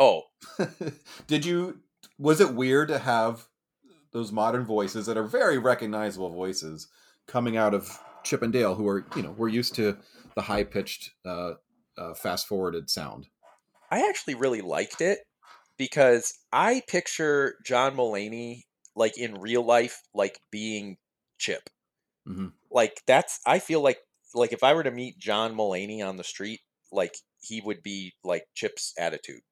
[0.00, 0.22] Oh,
[1.26, 1.80] Did you?
[2.18, 3.46] Was it weird to have
[4.12, 6.88] those modern voices that are very recognizable voices
[7.26, 9.98] coming out of Chip and Dale, who are you know we're used to
[10.34, 11.52] the high pitched, uh,
[11.98, 13.26] uh, fast forwarded sound.
[13.90, 15.18] I actually really liked it
[15.76, 18.62] because I picture John Mulaney
[18.96, 20.96] like in real life, like being
[21.38, 21.68] Chip.
[22.26, 22.52] Mhm.
[22.70, 23.98] Like that's I feel like
[24.34, 26.60] like if I were to meet John Mulaney on the street,
[26.90, 29.42] like he would be like Chip's attitude.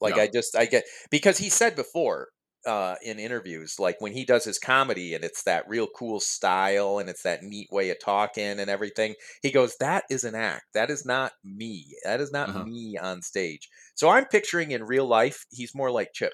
[0.00, 0.18] Like.
[0.18, 2.28] I just I get because he said before
[2.66, 6.98] uh in interviews like when he does his comedy and it's that real cool style
[6.98, 10.64] and it's that neat way of talking and everything he goes that is an act
[10.72, 12.64] that is not me that is not Uh-huh.
[12.64, 16.32] me on stage so i'm picturing in real life he's more like chip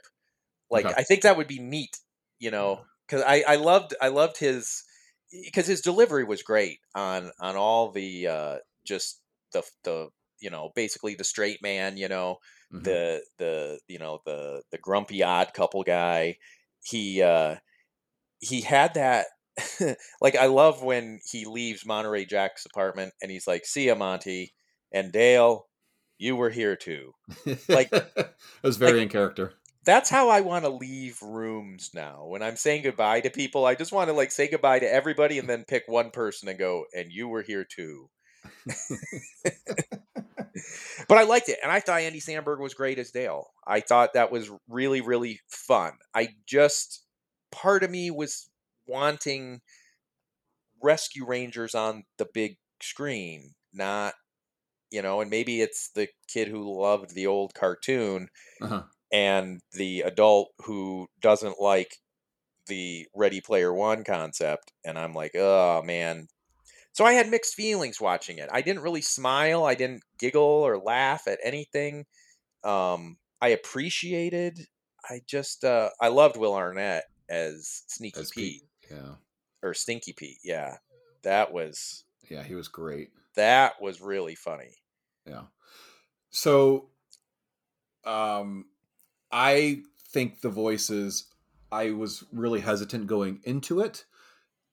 [0.70, 0.94] like Okay.
[0.96, 1.96] i think that would be neat
[2.38, 4.82] you know because I, I loved i loved his
[5.44, 10.08] because his delivery was great on on all the uh just the the
[10.40, 12.38] you know basically the straight man you know
[12.72, 12.84] Mhm.
[12.84, 16.36] the the you know the the grumpy odd couple guy
[16.84, 17.56] he uh
[18.40, 19.26] he had that
[20.20, 24.54] like i love when he leaves monterey jack's apartment and he's like see ya monty
[24.92, 25.66] and dale
[26.18, 27.12] you were here too
[27.68, 29.54] like- it was very like- in character.
[29.84, 33.74] that's how i want to leave rooms now when i'm saying goodbye to people i
[33.74, 36.84] just want to like say goodbye to everybody and then pick one person and go
[36.94, 38.08] and you were here too
[41.08, 43.48] but I liked it, and I thought Andy Samberg was great as Dale.
[43.66, 45.92] I thought that was really, really fun.
[46.14, 47.04] I just
[47.50, 48.48] part of me was
[48.86, 49.60] wanting
[50.82, 54.14] Rescue Rangers on the big screen, not
[54.90, 58.28] you know, and maybe it's the kid who loved the old cartoon
[58.60, 58.82] Uh-huh.
[59.12, 61.96] and the adult who doesn't like
[62.66, 66.26] the Ready Player One concept, and I'm like, oh man.
[66.92, 68.48] So I had mixed feelings watching it.
[68.52, 69.64] I didn't really smile.
[69.64, 72.04] I didn't giggle or laugh at anything.
[72.64, 74.66] Um, I appreciated.
[75.08, 78.90] I just uh, I loved Will Arnett as Sneaky As Pete Pete.
[78.90, 79.14] Yeah,
[79.62, 80.38] or Stinky Pete.
[80.44, 80.76] Yeah,
[81.22, 83.10] that was yeah, he was great.
[83.36, 84.76] that was really funny.
[85.26, 85.44] Yeah.
[86.30, 86.90] So,
[88.04, 88.66] um,
[89.32, 91.26] I think the voices.
[91.72, 94.04] I was really hesitant going into it,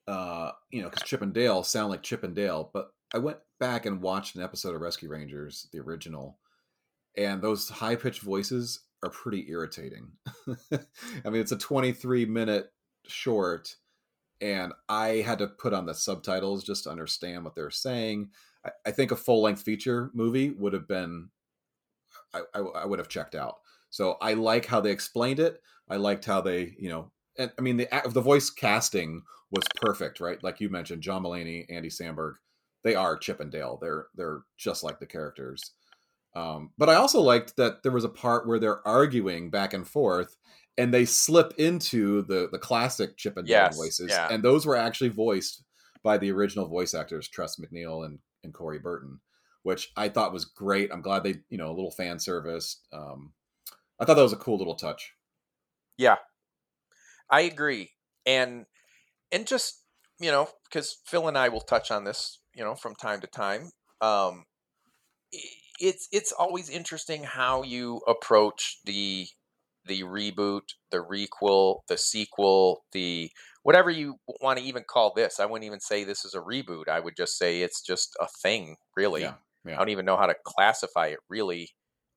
[0.07, 2.69] uh, you know, because Chip and Dale sound like Chip and Dale.
[2.73, 6.39] But I went back and watched an episode of Rescue Rangers, the original,
[7.17, 10.11] and those high pitched voices are pretty irritating.
[10.71, 12.71] I mean, it's a 23 minute
[13.07, 13.75] short,
[14.41, 18.29] and I had to put on the subtitles just to understand what they're saying.
[18.65, 21.29] I, I think a full length feature movie would have been,
[22.33, 23.57] I, I, I would have checked out.
[23.89, 25.61] So I like how they explained it.
[25.89, 30.19] I liked how they, you know, and I mean the the voice casting was perfect,
[30.19, 30.41] right?
[30.43, 32.33] Like you mentioned, John Mulaney, Andy Samberg,
[32.83, 33.77] they are Chip and Dale.
[33.81, 35.71] They're they're just like the characters.
[36.35, 39.87] Um, but I also liked that there was a part where they're arguing back and
[39.87, 40.35] forth,
[40.77, 44.27] and they slip into the the classic Chip and Dale Yes, voices, yeah.
[44.29, 45.63] and those were actually voiced
[46.03, 49.19] by the original voice actors, Tress MacNeille and and Corey Burton,
[49.63, 50.91] which I thought was great.
[50.93, 52.81] I'm glad they, you know, a little fan service.
[52.93, 53.33] Um,
[53.99, 55.13] I thought that was a cool little touch.
[57.29, 57.91] I agree,
[58.25, 58.65] and
[59.31, 59.83] and just
[60.19, 63.27] you know, because Phil and I will touch on this, you know, from time to
[63.27, 63.69] time.
[64.01, 64.45] Um,
[65.79, 69.27] it's it's always interesting how you approach the
[69.85, 73.31] the reboot, the requel, the sequel, the
[73.63, 75.39] whatever you want to even call this.
[75.39, 76.87] I wouldn't even say this is a reboot.
[76.89, 79.21] I would just say it's just a thing, really.
[79.21, 79.35] Yeah,
[79.65, 79.75] yeah.
[79.75, 81.69] I don't even know how to classify it really.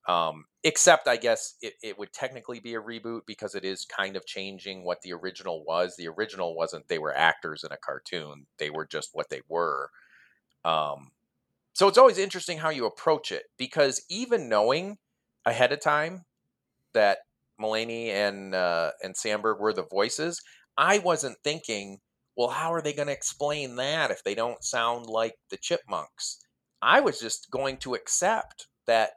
[0.07, 4.15] Um, except I guess it, it would technically be a reboot because it is kind
[4.15, 5.95] of changing what the original was.
[5.95, 8.47] The original wasn't they were actors in a cartoon.
[8.57, 9.89] They were just what they were.
[10.65, 11.11] Um,
[11.73, 14.97] so it's always interesting how you approach it because even knowing
[15.45, 16.25] ahead of time
[16.93, 17.19] that
[17.59, 20.41] Mulaney and uh, and Samberg were the voices,
[20.77, 21.99] I wasn't thinking,
[22.35, 26.39] well, how are they going to explain that if they don't sound like the Chipmunks?
[26.81, 29.11] I was just going to accept that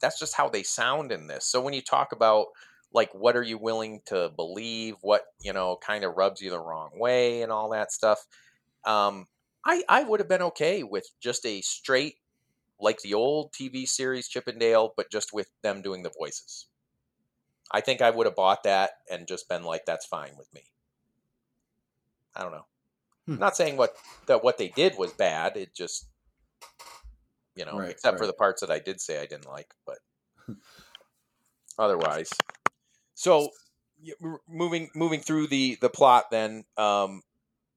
[0.00, 1.46] that's just how they sound in this.
[1.46, 2.46] So when you talk about
[2.92, 6.58] like what are you willing to believe, what you know kind of rubs you the
[6.58, 8.26] wrong way, and all that stuff,
[8.84, 9.26] um,
[9.64, 12.16] I I would have been okay with just a straight
[12.80, 16.66] like the old TV series Chippendale, but just with them doing the voices.
[17.70, 20.62] I think I would have bought that and just been like, that's fine with me.
[22.34, 22.66] I don't know.
[23.26, 23.38] Hmm.
[23.38, 23.94] Not saying what
[24.26, 25.56] that what they did was bad.
[25.56, 26.06] It just
[27.54, 29.98] you know, Right, except for the parts that I did say I didn't like, but
[31.78, 32.30] otherwise.
[33.14, 33.50] So
[34.48, 37.22] moving moving through the the plot then um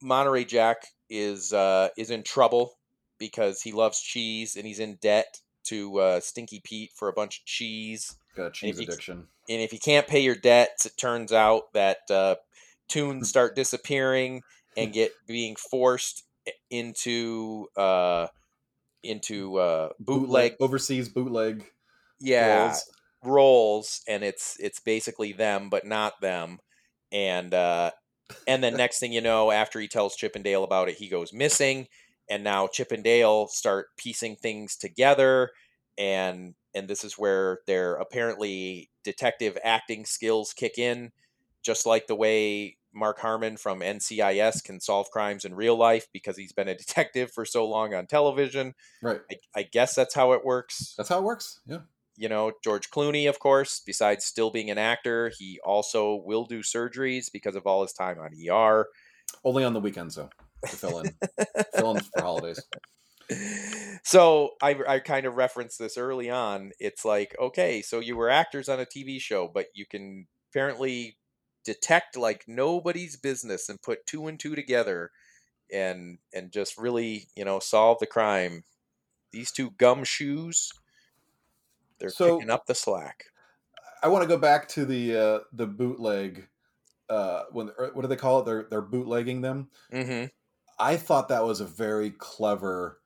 [0.02, 0.78] Monterey Jack
[1.10, 2.78] is uh is in trouble
[3.18, 7.40] because he loves cheese and he's in debt to uh Stinky Pete for a bunch
[7.40, 9.28] of cheese Got a cheese you- addiction.
[9.50, 12.36] and if you can't pay your debts, it turns out that uh,
[12.88, 14.42] tunes start disappearing
[14.78, 16.24] and get being forced
[16.72, 18.28] into uh,
[19.04, 21.66] into uh, bootleg, overseas bootleg.
[22.20, 22.92] yeah, rolls.
[23.24, 26.60] rolls, and it's it's basically them but not them,
[27.12, 27.92] and uh,
[28.48, 31.88] and then next thing you know, after he tells Chippendale about it, he goes missing,
[32.30, 35.52] and now Chippendale start piecing things together,
[35.98, 41.12] and and this is where their apparently detective acting skills kick in,
[41.62, 46.38] just like the way Mark Harmon from NCIS can solve crimes in real life because
[46.38, 48.74] he's been a detective for so long on television.
[49.02, 49.22] Right.
[49.32, 51.60] I, I guess that's how it works That's how it works.
[51.66, 51.80] Yeah.
[52.16, 56.60] you know, George Clooney, of course, besides still being an actor, he also will do
[56.60, 58.88] surgeries because of all his time on ER.
[59.44, 60.30] Only on the weekends though.
[60.68, 61.16] To fill in.
[61.76, 62.62] fill in for holidays.
[64.04, 66.72] So I, I kind of referenced this early on.
[66.80, 71.18] It's like, okay, so you were actors on a TV show, but you can apparently
[71.64, 75.12] detect like nobody's business and put two and two together
[75.72, 78.64] and and just really, you know, solve the crime.
[79.32, 80.70] These two gumshoes,
[82.00, 83.26] they're So- picking up the slack.
[84.02, 86.50] I want to go back to the uh the bootleg
[87.10, 88.46] uh when what do they call it?
[88.46, 89.70] They're they're bootlegging them.
[89.92, 90.26] Mm-hmm.
[90.78, 93.00] I thought that was a very clever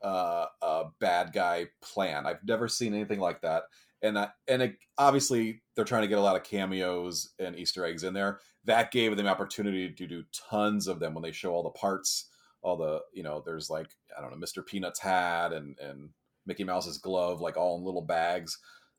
[0.00, 2.24] uh, uh bad guy plan.
[2.26, 3.64] I've never seen anything like that.
[4.02, 7.84] And I, and it, obviously they're trying to get a lot of cameos and Easter
[7.84, 8.40] eggs in there.
[8.64, 12.26] That gave them opportunity to do tons of them when they show all the parts,
[12.62, 13.42] all the you know.
[13.44, 14.64] There's like I don't know, Mr.
[14.64, 16.10] Peanut's hat and and
[16.46, 18.58] Mickey Mouse's glove, like all in little bags.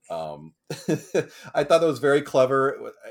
[0.10, 0.54] Um,
[1.54, 2.92] I thought that was very clever.
[3.06, 3.10] I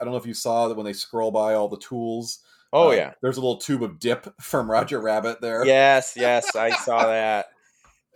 [0.00, 2.40] I don't know if you saw that when they scroll by all the tools.
[2.72, 3.12] Oh uh, yeah.
[3.22, 5.64] there's a little tube of dip from Roger Rabbit there.
[5.64, 7.46] Yes, yes, I saw that.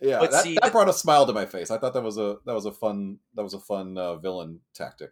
[0.03, 0.19] Yeah.
[0.19, 1.71] But that, see, that brought a smile to my face.
[1.71, 4.61] I thought that was a that was a fun that was a fun uh, villain
[4.75, 5.11] tactic.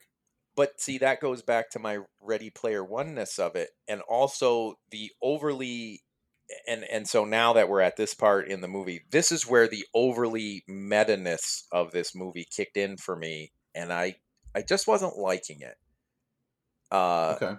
[0.57, 5.11] But see, that goes back to my Ready Player Oneness of it, and also the
[5.23, 6.03] overly,
[6.67, 9.69] and and so now that we're at this part in the movie, this is where
[9.69, 14.17] the overly meta-ness of this movie kicked in for me, and I
[14.55, 15.77] I just wasn't liking it.
[16.91, 17.55] Uh, Okay.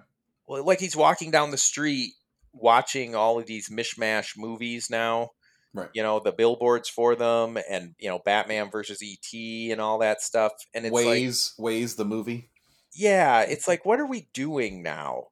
[0.47, 2.11] well, like he's walking down the street
[2.53, 5.29] watching all of these mishmash movies now
[5.73, 5.89] Right.
[5.93, 10.21] you know the billboards for them and you know batman versus et and all that
[10.21, 12.49] stuff and it's like Ways Ways the movie.
[12.93, 15.27] yeah it's like what are we doing now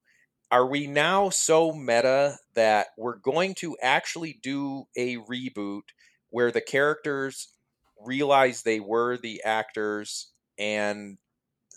[0.50, 5.82] are we now so meta that we're going to actually do a reboot
[6.30, 7.50] where the characters
[8.02, 11.18] realize they were the actors and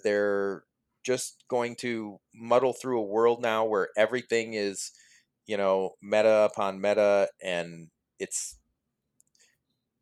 [0.05, 0.62] they're
[1.03, 4.92] just going to muddle through a world now where everything is
[5.46, 7.88] you know meta upon meta and
[8.23, 8.57] it's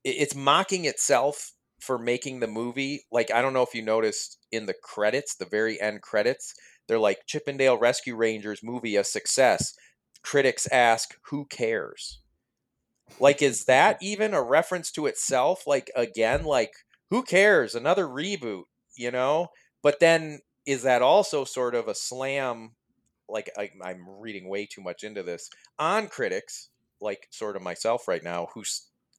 [0.05, 3.07] it's mocking itself for making the movie.
[3.11, 6.55] Like i don't know if you noticed in the credits the very end credits
[6.87, 9.75] they're like chippendale rescue rangers movie a success.
[10.23, 12.21] Critics ask who cares?
[13.19, 15.67] Like is that even a reference to itself?
[15.67, 16.73] Like again like
[17.11, 17.75] who cares?
[17.75, 18.65] Another reboot
[18.97, 19.49] you know?
[19.83, 22.73] But then is that also sort of a slam?
[23.29, 26.71] Like I, i'm reading way too much into this on critics
[27.01, 28.63] like sort of myself right now who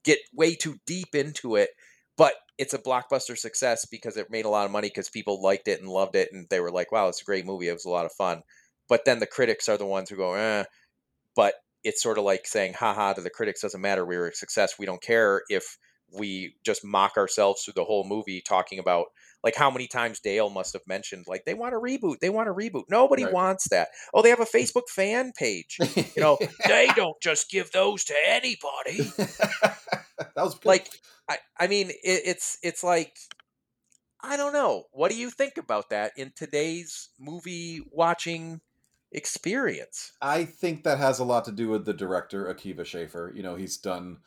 [0.04, 1.70] get way too deep into it
[2.18, 5.68] but it's a blockbuster success because it made a lot of money because people liked
[5.68, 7.86] it and loved it and they were like wow it's a great movie it was
[7.86, 8.44] a lot of fun.
[8.88, 10.66] But then the critics are the ones who go eh.
[11.36, 14.36] But it's sort of like saying haha to the critics doesn't matter we were a
[14.36, 15.78] success we don't care if
[16.14, 19.08] we just mock ourselves through the whole movie talking about
[19.44, 22.50] like how many times Dale must have mentioned like they want a reboot they want
[22.50, 23.34] a reboot nobody Right.
[23.34, 26.38] wants that oh they have a Facebook fan page you know
[26.68, 29.78] they don't just give those to anybody that
[30.38, 30.66] was good.
[30.66, 30.90] like
[31.30, 33.16] I, I mean it, it's it's like
[34.24, 34.84] I don't know.
[34.92, 38.62] What do you think about that in today's movie watching
[39.12, 40.12] experience?
[40.22, 43.32] I think that has a lot to do with the director Akiva Schaffer.
[43.36, 44.18] You know, he's done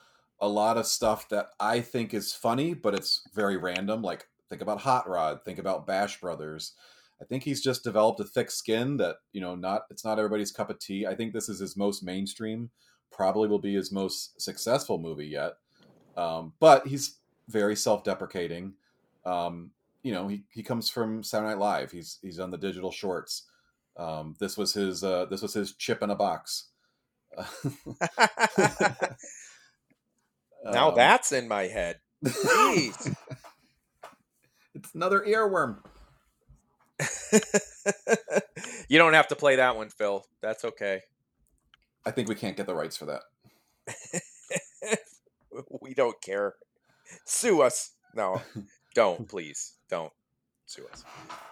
[0.40, 4.02] a lot of stuff that I think is funny, but it's very random.
[4.02, 6.72] Like think about Hot Rod, think about Bash Brothers.
[7.20, 10.52] I think he's just developed a thick skin that you know not it's not everybody's
[10.52, 11.06] cup of tea.
[11.06, 12.70] I think this is his most mainstream,
[13.10, 15.54] probably will be his most successful movie yet.
[16.16, 17.18] Um, but he's
[17.48, 18.74] very self-deprecating.
[19.24, 19.70] Um,
[20.02, 21.92] you know, he, he comes from Saturday Night Live.
[21.92, 23.44] He's he's on the digital shorts.
[23.96, 26.68] Um, this was his uh, this was his chip in a box.
[30.68, 32.00] now Um, that's in my head.
[32.24, 33.14] Jeez.
[34.74, 35.78] It's another earworm.
[38.88, 40.24] you don't have to play that one, Phil.
[40.40, 41.00] That's okay.
[42.06, 43.22] I think we can't get the rights for that.
[45.80, 46.54] we don't care.
[47.24, 47.92] Sue us.
[48.14, 48.42] No,
[48.94, 49.74] don't please.
[49.88, 50.12] Don't
[50.66, 51.04] sue us.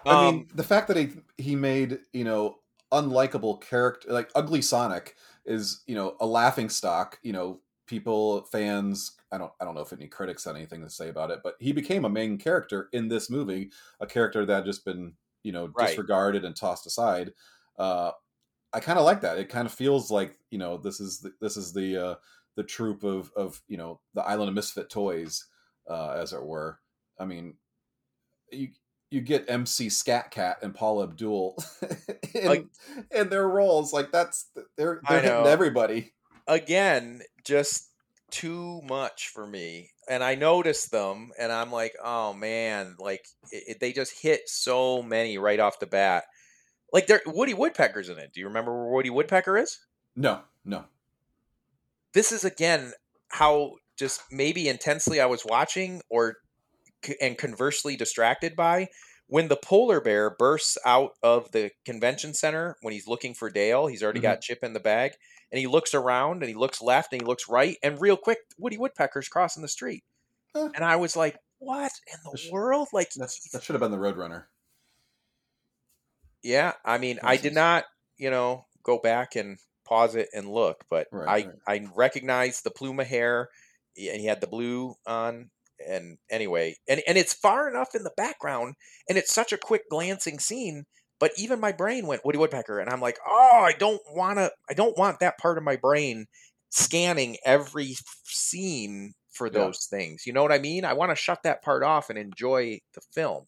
[0.09, 2.57] I Um, mean, the fact that he he made you know
[2.93, 5.17] unlikable character like Ugly Sonic
[5.47, 7.19] is you know a laughing stock.
[7.23, 9.13] You know, people fans.
[9.31, 11.55] I don't I don't know if any critics had anything to say about it, but
[11.59, 13.71] he became a main character in this movie,
[14.01, 15.89] a character that had just been you know Right.
[15.89, 17.33] disregarded and tossed aside.
[17.79, 18.13] Uh,
[18.73, 19.39] I kind of like that.
[19.39, 22.15] It kind of feels like you know this is the, this is the uh,
[22.57, 25.47] the troop of of you know the Island of Misfit Toys,
[25.91, 26.79] uh, as it were.
[27.19, 27.55] I mean,
[28.51, 28.69] you
[29.11, 31.63] you get MC Skat Kat and Paula Abdul
[32.35, 32.67] in, Like-
[33.11, 33.93] in their roles.
[33.93, 36.13] Like that's they're they're hitting everybody.
[36.47, 37.91] again, just
[38.31, 39.91] too much for me.
[40.09, 44.49] And I noticed them, and I'm like, oh man, like it, it- they just hit
[44.49, 46.25] so many right off the bat.
[46.93, 48.33] Like there, Woody Woodpecker's in it.
[48.35, 49.79] Do you remember where Woody Woodpecker is?
[50.17, 50.85] No, no.
[52.13, 52.93] This is again
[53.29, 56.37] how just maybe intensely I was watching, or
[57.21, 58.89] and conversely distracted by
[59.27, 63.87] when the polar bear bursts out of the convention center when he's looking for Dale.
[63.87, 64.25] He's already mm-hmm.
[64.25, 65.13] got Chip in the bag,
[65.53, 68.39] and he looks around and he looks left and he looks right, and real quick,
[68.59, 70.03] Woody Woodpecker's crossing the street,
[70.55, 70.71] Huh.
[70.75, 73.93] and I was like, "What in the Sh- world?" Like, That's, that should have been
[73.93, 74.47] the Roadrunner.
[76.43, 77.85] yeah, I mean, I did not,
[78.17, 82.71] you know, go back and pause it and look, but Right, I I recognized the
[82.71, 83.49] plume of hair,
[83.97, 85.51] and he had the blue on.
[85.85, 88.75] And anyway, and and it's far enough in the background,
[89.09, 90.85] and it's such a quick glancing scene.
[91.23, 94.51] But even my brain went Woody Woodpecker, and I'm like, oh, I don't want to.
[94.69, 96.27] I don't want that part of my brain
[96.71, 97.95] scanning every
[98.25, 99.53] scene for Yeah.
[99.53, 100.27] those things.
[100.27, 100.85] You know what I mean?
[100.85, 103.47] I want to shut that part off and enjoy the film.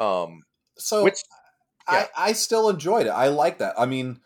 [0.00, 0.40] Um,
[0.78, 1.18] So which
[1.92, 2.06] yeah.
[2.16, 3.10] I, I still enjoyed it.
[3.10, 3.74] I like that.
[3.78, 4.20] I mean,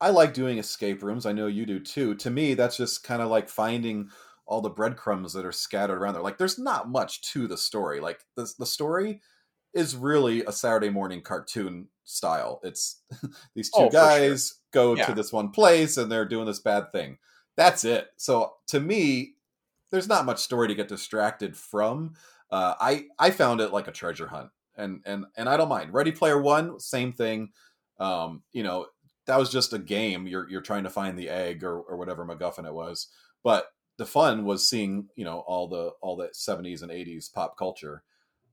[0.00, 1.24] I like doing escape rooms.
[1.24, 2.16] I know you do too.
[2.16, 4.10] To me, that's just kind of like finding
[4.44, 6.22] all the breadcrumbs that are scattered around there.
[6.24, 8.00] Like, there's not much to the story.
[8.00, 9.20] Like, the, the story
[9.74, 12.60] is really a Saturday morning cartoon style.
[12.62, 13.02] It's
[13.54, 14.00] these two Oh, for sure.
[14.00, 15.06] guys go Yeah.
[15.06, 17.18] to this one place and they're doing this bad thing.
[17.56, 18.08] That's it.
[18.16, 19.34] So to me,
[19.90, 22.14] there's not much story to get distracted from.
[22.50, 25.92] Uh, I I found it like a treasure hunt, and and and I don't mind.
[25.92, 27.52] Ready Player One, same thing.
[27.98, 28.86] Um, you know,
[29.26, 30.26] that was just a game.
[30.26, 33.08] You're you're trying to find the egg or or whatever MacGuffin it was,
[33.42, 33.66] but
[33.98, 38.02] the fun was seeing you know all the all the 70s and 80s pop culture.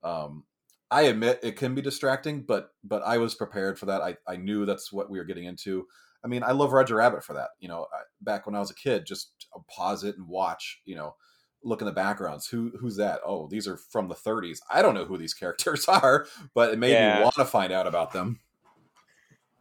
[0.03, 0.43] Um,
[0.91, 4.01] I admit it can be distracting, but but I was prepared for that.
[4.01, 5.85] I I knew that's what we were getting into.
[6.23, 7.49] I mean, I love Roger Rabbit for that.
[7.59, 10.81] You know, I, back when I was a kid, just uh, pause it and watch.
[10.85, 11.15] You know,
[11.63, 12.47] look in the backgrounds.
[12.47, 13.21] Who who's that?
[13.25, 14.59] Oh, these are from the 30s.
[14.69, 17.17] I don't know who these characters are, but it made Yeah.
[17.19, 18.39] me want to find out about them.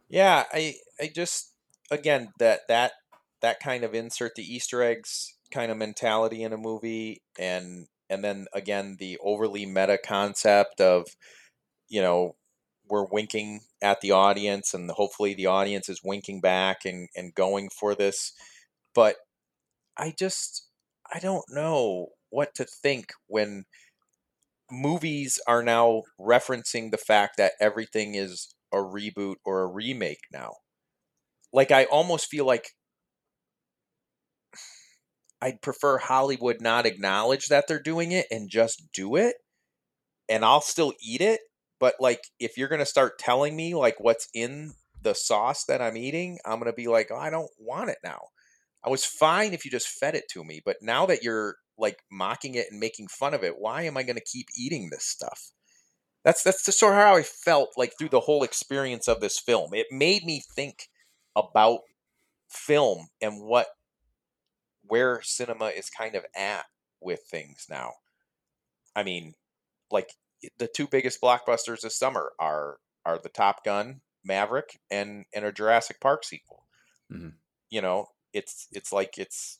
[0.09, 1.53] Yeah, I I just
[1.91, 2.93] again that that
[3.41, 8.23] that kind of insert the Easter eggs kind of mentality in a movie and and
[8.23, 11.07] then again the overly meta concept of
[11.87, 12.35] you know
[12.89, 17.69] we're winking at the audience and hopefully the audience is winking back and and going
[17.69, 18.33] for this
[18.95, 19.17] but
[19.97, 20.67] I just
[21.11, 23.65] I don't know what to think when
[24.71, 30.53] movies are now referencing the fact that everything is a reboot or a remake now.
[31.51, 32.71] Like I almost feel like
[35.41, 39.35] I'd prefer Hollywood not acknowledge that they're doing it and just do it
[40.29, 41.41] and I'll still eat it,
[41.79, 45.81] but like if you're going to start telling me like what's in the sauce that
[45.81, 48.19] I'm eating, I'm going to be like, "Oh, I don't want it now."
[48.83, 51.99] I was fine if you just fed it to me, but now that you're like
[52.11, 55.05] mocking it and making fun of it, why am I going to keep eating this
[55.05, 55.51] stuff?
[56.23, 59.39] That's that's just sort of how I felt like through the whole experience of this
[59.39, 59.73] film.
[59.73, 60.89] It made me think
[61.35, 61.79] about
[62.49, 63.67] film and what
[64.89, 66.65] where cinema is kind of at
[67.01, 67.93] with things now.
[68.95, 69.33] I mean,
[69.91, 70.13] like
[70.57, 75.51] the two biggest blockbusters this summer are are the Top Gun Maverick and and a
[75.51, 76.65] Jurassic Park sequel.
[77.11, 77.37] Mhm.
[77.69, 79.59] You know, it's it's like it's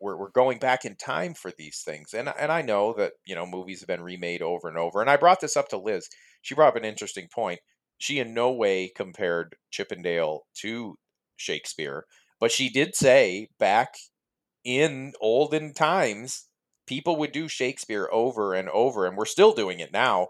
[0.00, 3.34] we're we're going back in time for these things, and and I know that you
[3.34, 5.00] know movies have been remade over and over.
[5.00, 6.08] And I brought this up to Liz.
[6.42, 7.60] She brought up an interesting point.
[7.98, 10.98] She in no way compared Chippendale to
[11.36, 12.06] Shakespeare,
[12.40, 13.94] but she did say back
[14.64, 16.46] in olden times
[16.86, 20.28] people would do Shakespeare over and over, and we're still doing it now,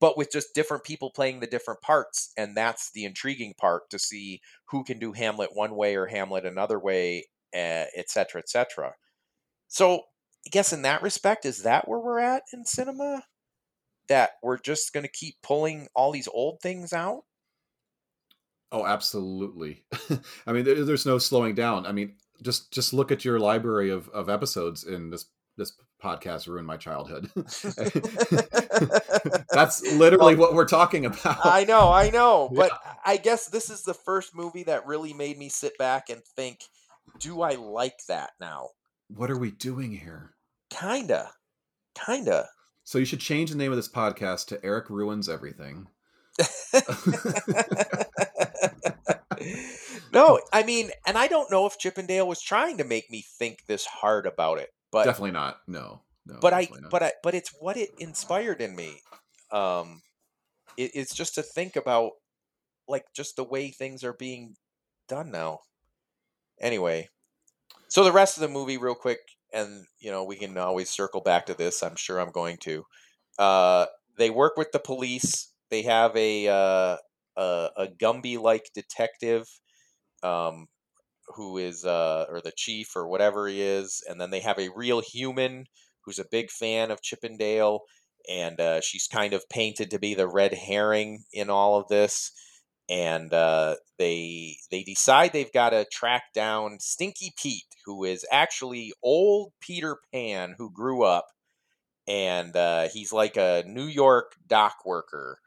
[0.00, 2.32] but with just different people playing the different parts.
[2.36, 6.44] And that's the intriguing part to see who can do Hamlet one way or Hamlet
[6.44, 7.24] another way,
[7.54, 8.92] uh, et cetera, et cetera.
[9.68, 10.02] So
[10.46, 13.24] I guess in that respect, is that where we're at in cinema?
[14.08, 17.22] That we're just going to keep pulling all these old things out?
[18.70, 19.84] Oh, absolutely.
[20.46, 21.86] I mean, there's no slowing down.
[21.86, 25.26] I mean, just just look at your library of, of episodes in this
[25.56, 25.72] this
[26.02, 27.30] podcast ruined my childhood.
[29.50, 31.38] That's literally what we're talking about.
[31.44, 32.34] I know, I know.
[32.54, 32.68] Yeah.
[32.68, 32.72] But
[33.04, 36.60] I guess this is the first movie that really made me sit back and think,
[37.20, 38.70] do I like that now?
[39.08, 40.34] What are we doing here?
[40.70, 41.30] Kinda.
[41.94, 42.48] Kinda.
[42.84, 45.88] So you should change the name of this podcast to Eric Ruins Everything.
[50.14, 53.66] no, I mean, and I don't know if Chippendale was trying to make me think
[53.66, 55.58] this hard about it, but definitely not.
[55.66, 56.02] No.
[56.26, 56.38] No.
[56.40, 56.90] but I not.
[56.90, 59.00] but I but it's what it inspired in me.
[59.50, 60.00] Um
[60.76, 62.12] it, it's just to think about
[62.88, 64.56] like just the way things are being
[65.08, 65.60] done now.
[66.60, 67.10] Anyway,
[67.88, 69.18] so the rest of the movie real quick
[69.52, 71.82] and you know we can always circle back to this.
[71.82, 72.84] I'm sure I'm going to.
[73.38, 73.86] Uh
[74.16, 75.52] they work with the police.
[75.70, 76.96] They have a uh
[77.36, 79.46] a, a Gumby like detective
[80.24, 80.66] um
[81.36, 84.70] who is uh or the chief or whatever he is and then they have a
[84.74, 85.66] real human
[86.04, 87.80] who's a big fan of Chippendale,
[88.28, 92.32] and uh, she's kind of painted to be the red herring in all of this.
[92.88, 98.92] And uh, they they decide they've got to track down Stinky Pete, who is actually
[99.02, 101.26] old Peter Pan who grew up,
[102.06, 105.38] and uh, he's like a New York dock worker,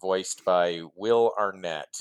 [0.00, 1.96] voiced by Will Arnett.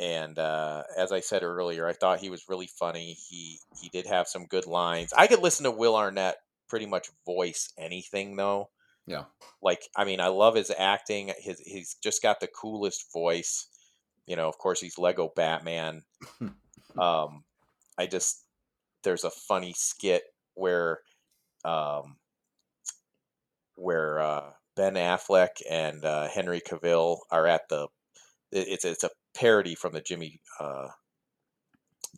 [0.00, 3.12] And uh, as I said earlier, I thought he was really funny.
[3.12, 5.12] He he did have some good lines.
[5.16, 6.36] I could listen to Will Arnett
[6.68, 8.70] pretty much voice anything though.
[9.06, 9.24] Yeah.
[9.62, 11.32] Like I mean, I love his acting.
[11.38, 13.68] His he's just got the coolest voice.
[14.26, 16.02] You know, of course he's Lego Batman.
[16.98, 17.44] um
[17.96, 18.42] I just
[19.04, 20.24] there's a funny skit
[20.54, 21.00] where
[21.64, 22.16] um
[23.76, 27.86] where uh Ben Affleck and uh, Henry Cavill are at the
[28.50, 30.88] it's it's a parody from the Jimmy uh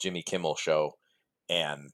[0.01, 0.93] Jimmy Kimmel show
[1.49, 1.91] and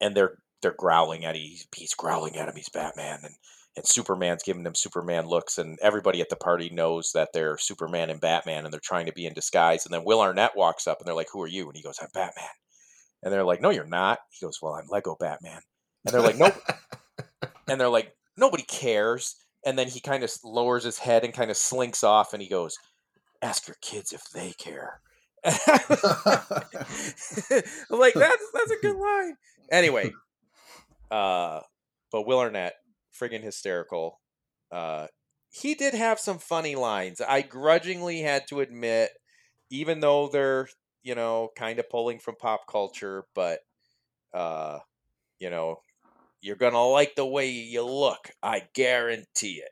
[0.00, 1.42] and they're they're growling at him.
[1.42, 2.56] He's, he's growling at him.
[2.56, 3.34] He's Batman, and
[3.76, 8.10] and Superman's giving them Superman looks, and everybody at the party knows that they're Superman
[8.10, 9.84] and Batman, and they're trying to be in disguise.
[9.84, 11.98] And then Will Arnett walks up, and they're like, "Who are you?" And he goes,
[12.00, 12.48] "I'm Batman."
[13.22, 15.60] And they're like, "No, you're not." He goes, "Well, I'm Lego Batman."
[16.04, 16.54] And they're like, "Nope."
[17.68, 19.36] and they're like, "Nobody cares."
[19.66, 22.48] And then he kind of lowers his head and kind of slinks off, and he
[22.48, 22.76] goes,
[23.42, 25.00] "Ask your kids if they care."
[25.44, 25.58] like
[28.14, 29.36] that's that's a good line.
[29.70, 30.12] Anyway,
[31.10, 31.60] uh,
[32.10, 32.74] but Will Arnett,
[33.18, 34.20] friggin' hysterical.
[34.70, 35.06] Uh,
[35.50, 37.20] he did have some funny lines.
[37.20, 39.10] I grudgingly had to admit,
[39.70, 40.68] even though they're
[41.02, 43.60] you know kind of pulling from pop culture, but
[44.34, 44.78] uh,
[45.38, 45.80] you know,
[46.40, 48.30] you're gonna like the way you look.
[48.42, 49.70] I guarantee it.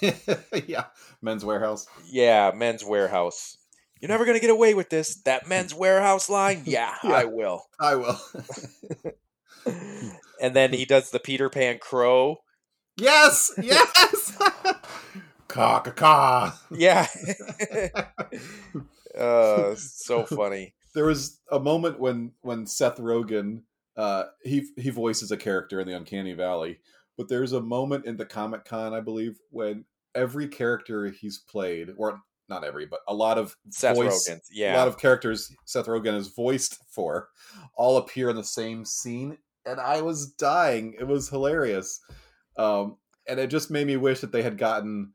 [0.66, 0.84] yeah.
[1.22, 1.86] Men's Wearhouse.
[2.10, 3.56] Yeah, Men's Wearhouse.
[4.00, 5.16] You're never gonna get away with this.
[5.22, 6.62] That Men's Wearhouse line.
[6.66, 7.12] Yeah, Yeah.
[7.12, 7.64] I will.
[7.80, 8.20] I will.
[10.40, 12.38] and then he does the Peter Pan crow.
[12.96, 13.52] yes.
[13.62, 14.36] Yes.
[15.48, 16.58] caw caw caw.
[16.70, 17.06] Yeah.
[19.18, 20.74] uh, so funny.
[20.94, 23.62] there was a moment when when Seth Rogen
[23.96, 26.78] uh he he voices a character in the Uncanny Valley,
[27.16, 29.84] but there's a moment in the Comic Con, I believe, when
[30.14, 34.40] every character he's played, or not every, but a lot of Seth voice, Rogen.
[34.74, 37.28] a lot of characters Seth Rogen is voiced for,
[37.76, 40.94] all appear in the same scene, and I was dying.
[40.98, 42.00] It was hilarious,
[42.56, 42.96] um,
[43.28, 45.12] and it just made me wish that they had gotten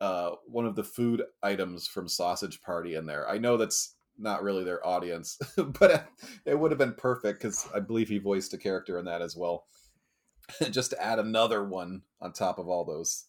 [0.00, 3.28] uh, one of the food items from Sausage Party in there.
[3.28, 5.38] I know that's not really their audience,
[5.78, 6.08] but
[6.46, 9.36] it would have been perfect because I believe he voiced a character in that as
[9.36, 9.64] well.
[10.70, 13.24] Just to add another one on top of all those.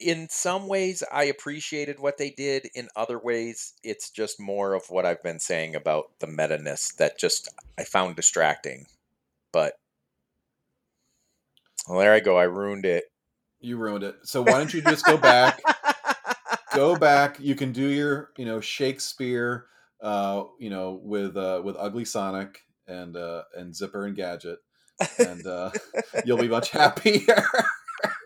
[0.00, 2.68] in some ways I appreciated what they did.
[2.74, 6.92] In other ways, it's just more of what I've been saying about the meta ness
[6.98, 7.48] that just
[7.78, 8.86] I found distracting.
[9.52, 9.74] But
[11.88, 12.36] well, there I go.
[12.38, 13.04] I ruined it.
[13.60, 14.16] You ruined it.
[14.24, 15.60] So why don't you just go back?
[16.74, 17.38] go back.
[17.40, 19.66] You can do your, you know, Shakespeare,
[20.02, 24.58] uh, you know, with uh, with Ugly Sonic and uh, and Zipper and Gadget,
[25.18, 25.70] and uh,
[26.24, 27.44] you'll be much happier.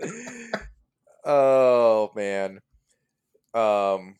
[1.25, 2.61] oh man.
[3.55, 4.17] Um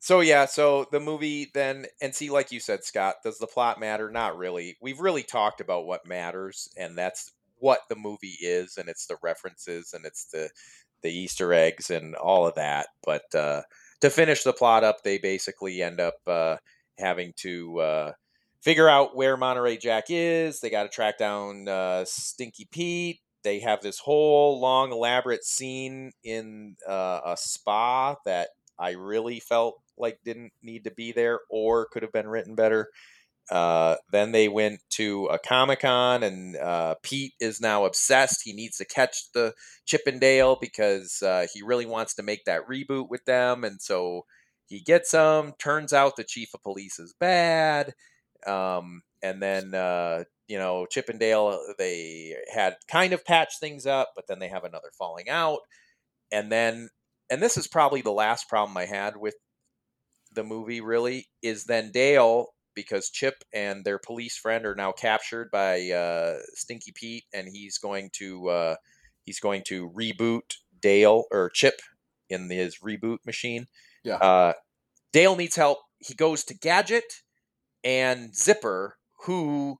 [0.00, 3.80] so yeah, so the movie then and see like you said Scott, does the plot
[3.80, 4.10] matter?
[4.10, 4.76] Not really.
[4.82, 9.16] We've really talked about what matters and that's what the movie is and it's the
[9.22, 10.50] references and it's the
[11.02, 12.88] the Easter eggs and all of that.
[13.04, 13.62] But uh
[14.00, 16.56] to finish the plot up, they basically end up uh
[16.98, 18.12] having to uh
[18.64, 20.60] figure out where Monterey Jack is.
[20.60, 23.20] They got to track down uh, Stinky Pete.
[23.44, 28.48] They have this whole long, elaborate scene in uh, a spa that
[28.78, 32.88] I really felt like didn't need to be there or could have been written better.
[33.50, 38.40] Uh, then they went to a Comic Con, and uh, Pete is now obsessed.
[38.42, 39.52] He needs to catch the
[39.84, 43.62] Chippendale because uh, he really wants to make that reboot with them.
[43.62, 44.24] And so
[44.66, 45.52] he gets them.
[45.58, 47.92] Turns out the chief of police is bad.
[48.46, 54.26] Um, and then uh, you know Chippendale they had kind of patched things up, but
[54.28, 55.60] then they have another falling out,
[56.30, 56.88] and then
[57.30, 59.34] and this is probably the last problem I had with
[60.32, 60.80] the movie.
[60.80, 66.38] Really, is then Dale because Chip and their police friend are now captured by uh,
[66.54, 68.76] Stinky Pete, and he's going to uh,
[69.24, 71.80] he's going to reboot Dale or Chip
[72.28, 73.66] in his reboot machine.
[74.02, 74.16] Yeah.
[74.16, 74.52] Uh,
[75.12, 75.78] Dale needs help.
[75.98, 77.04] He goes to Gadget
[77.84, 79.78] and Zipper, who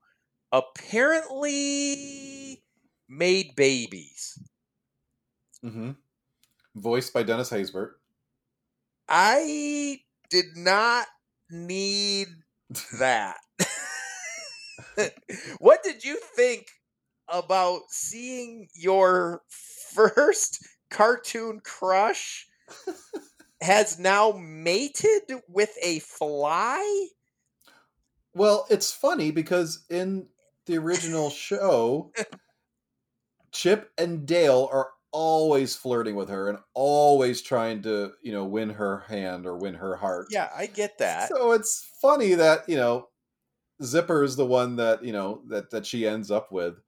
[0.53, 2.63] apparently
[3.09, 4.39] made babies.
[5.63, 5.93] hmm
[6.77, 7.95] Voiced by Dennis Haysbert.
[9.09, 10.01] I
[10.31, 11.07] did not
[11.51, 12.29] need
[12.99, 13.39] that.
[15.59, 16.67] what did you think
[17.29, 22.47] about seeing your first cartoon crush
[23.61, 27.09] has now mated with a fly?
[28.35, 30.28] Well, it's funny because in
[30.66, 32.12] the original show,
[33.53, 38.70] Chip and Dale are always flirting with her and always trying to, you know, win
[38.70, 40.26] her hand or win her heart.
[40.30, 41.28] Yeah, I get that.
[41.28, 43.09] So it's funny that, you know,
[43.82, 46.80] Zipper is the one that, you know, that that she ends up with.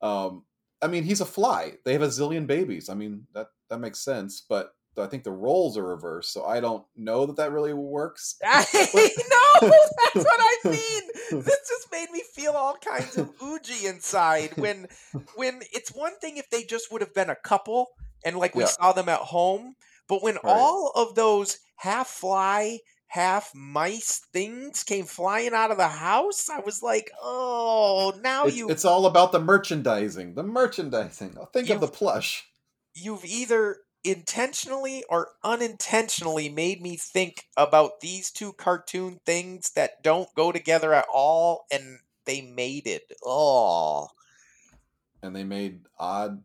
[0.00, 0.44] Um
[0.80, 1.74] I mean, he's a fly.
[1.84, 2.88] They have a zillion babies.
[2.88, 6.60] I mean, that that makes sense, but I think the roles are reversed, so I
[6.60, 8.36] don't know that that really works.
[8.44, 9.68] I know
[10.14, 11.02] that's what I mean.
[11.44, 14.54] This just made me feel all kinds of oogy inside.
[14.58, 14.86] When,
[15.36, 17.88] when it's one thing if they just would have been a couple
[18.24, 18.66] and like we Yeah.
[18.66, 19.74] saw them at home,
[20.08, 20.42] but when Right.
[20.44, 22.78] all of those half fly,
[23.08, 28.56] half mice things came flying out of the house, I was like, oh, now It's,
[28.56, 30.34] you it's all about the merchandising.
[30.34, 31.36] The merchandising.
[31.52, 32.44] Think of the plush.
[32.94, 40.32] you've either intentionally or unintentionally made me think about these two cartoon things that don't
[40.34, 43.12] go together at all and they made it.
[43.24, 44.08] Oh.
[45.22, 46.42] and they made odd.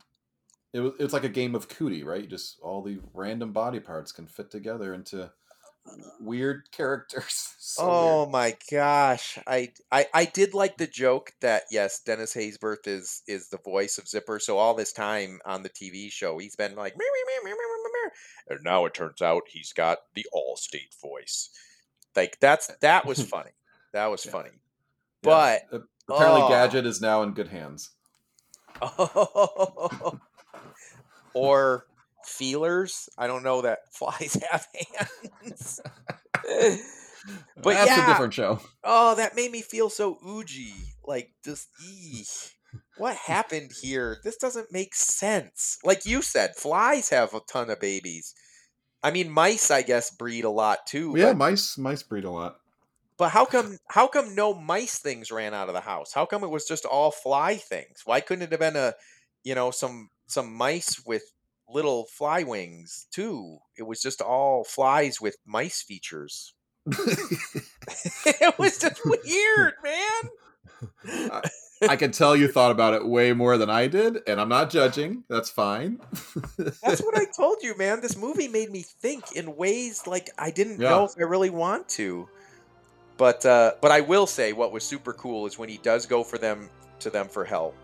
[0.71, 2.29] It was it's like a game of cootie, right?
[2.29, 5.31] Just all the random body parts can fit together into
[6.19, 7.53] weird characters.
[7.69, 8.31] So oh weird.
[8.31, 9.37] my gosh.
[9.45, 13.99] I, I I did like the joke that yes, Dennis Haysbert is is the voice
[13.99, 14.39] of Zipper.
[14.39, 17.55] So all this time on the TV show, he's been like "Meow, meow, meow, meow,
[17.55, 18.11] meow, meow, meow."
[18.55, 21.51] and now it turns out he's got the Allstate voice.
[22.15, 23.51] Like that's that was funny.
[23.93, 24.31] That was Yeah.
[24.31, 24.49] funny.
[24.51, 25.59] Yeah.
[25.71, 26.49] But apparently, oh.
[26.49, 27.91] Gadget is now in good hands.
[28.81, 30.19] Oh.
[31.33, 31.85] or
[32.29, 33.09] feelers.
[33.17, 34.67] I don't know that flies have
[35.41, 35.81] hands.
[37.61, 38.59] but That's yeah, a different show.
[38.83, 40.73] oh, that made me feel so oogy.
[41.03, 42.51] Like just eesh.
[42.97, 44.17] What happened here?
[44.23, 45.79] This doesn't make sense.
[45.83, 48.35] Like you said, flies have a ton of babies.
[49.01, 51.13] I mean, mice, I guess, breed a lot too.
[51.17, 52.57] Yeah, but, mice mice breed a lot.
[53.17, 56.13] but how come how come no mice things ran out of the house?
[56.13, 58.01] How come it was just all fly things?
[58.05, 58.93] Why couldn't it have been a
[59.43, 61.23] you know some some mice with
[61.71, 63.59] little fly wings too?
[63.77, 66.53] It was just all flies with mice features.
[68.25, 71.41] it was just weird, man.
[71.87, 74.69] I can tell you thought about it way more than I did, and I'm not
[74.69, 75.23] judging.
[75.29, 75.99] That's fine.
[76.57, 78.01] That's what I told you, man.
[78.01, 80.89] This movie made me think in ways like I didn't Yeah.
[80.89, 82.27] know if I really want to.
[83.17, 86.23] But uh, but I will say what was super cool is when he does go
[86.23, 87.75] for them to them for help.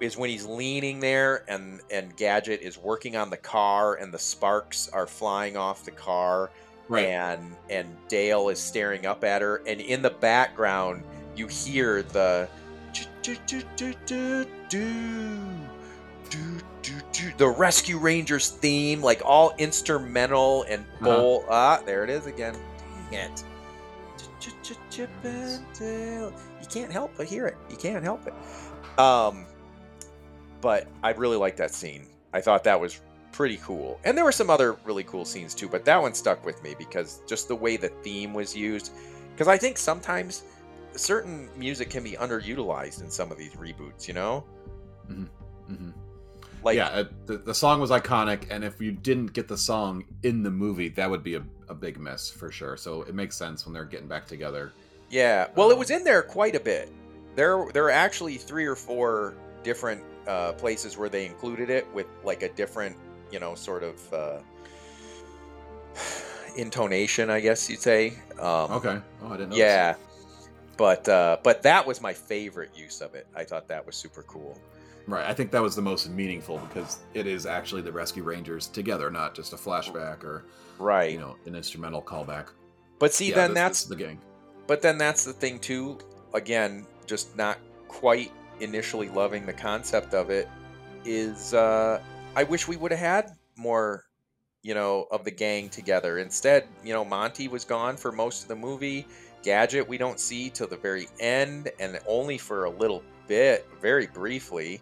[0.00, 4.18] Is when he's leaning there and and Gadget is working on the car and the
[4.18, 6.50] sparks are flying off the car
[6.88, 7.06] right.
[7.06, 11.04] and and Dale is staring up at her and in the background
[11.36, 12.48] you hear the
[13.22, 14.46] do, do, do,
[17.36, 21.44] the Rescue Rangers theme, like all instrumental and bowl.
[21.48, 22.56] Ah, there it is again.
[23.10, 23.44] Dang it.
[24.16, 26.32] Ch- ch- ch- Chip and Dale.
[26.60, 27.56] You can't help but hear it.
[27.70, 28.34] You can't help it.
[28.98, 29.46] Um,
[30.64, 32.06] but I really like that scene.
[32.32, 33.02] I thought that was
[33.32, 34.00] pretty cool.
[34.02, 36.74] And there were some other really cool scenes too, but that one stuck with me
[36.78, 38.90] because just the way the theme was used.
[39.32, 40.44] Because I think sometimes
[40.96, 44.42] certain music can be underutilized in some of these reboots, you know?
[45.06, 45.90] hmm
[46.62, 50.04] Like, yeah, it, the, the song was iconic, and if you didn't get the song
[50.22, 52.78] in the movie, that would be a, a big miss for sure.
[52.78, 54.72] So it makes sense when they're getting back together.
[55.10, 56.90] Yeah, well, it um, was in there quite a bit.
[57.34, 62.06] There, there are actually three or four different uh, places where they included it with
[62.24, 62.96] like a different,
[63.30, 64.38] you know, sort of uh,
[66.56, 68.14] intonation, I guess you'd say.
[68.38, 69.00] Um, Okay.
[69.22, 69.56] Oh, I didn't know.
[69.56, 69.94] Yeah,
[70.76, 73.26] but uh, but that was my favorite use of it.
[73.34, 74.58] I thought that was super cool.
[75.06, 75.26] Right.
[75.28, 79.10] I think that was the most meaningful because it is actually the Rescue Rangers together,
[79.10, 80.44] not just a flashback or
[80.78, 81.12] Right.
[81.12, 82.48] you know an instrumental callback.
[82.98, 84.20] but see, Yeah, then this- that's this the gang.
[84.66, 85.98] But then that's the thing too.
[86.32, 90.48] Again, just not quite initially loving the concept of it
[91.04, 92.00] is uh
[92.36, 94.04] I wish we would have had more,
[94.62, 96.18] you know, of the gang together.
[96.18, 99.06] Instead, you know, Monty was gone for most of the movie.
[99.42, 104.06] Gadget we don't see till the very end and only for a little bit, very
[104.06, 104.80] briefly.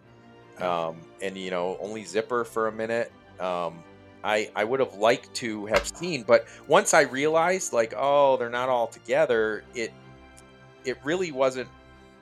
[0.61, 3.13] Um and you know, only Zipper for a minute.
[3.41, 3.83] Um
[4.25, 8.49] I, I would have liked to have seen, but once I realized like, oh, they're
[8.51, 9.93] not all together, it
[10.85, 11.69] it really wasn't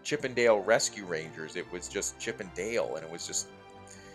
[0.04, 1.56] Chippendale Rescue Rangers.
[1.56, 3.48] It was just Chippendale, and it was just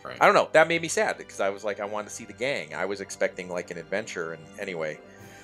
[0.04, 0.18] Right.
[0.22, 0.50] I don't know.
[0.52, 2.76] That made me sad because I was like, I wanted to see the gang.
[2.76, 5.00] I was expecting like an adventure, and anyway.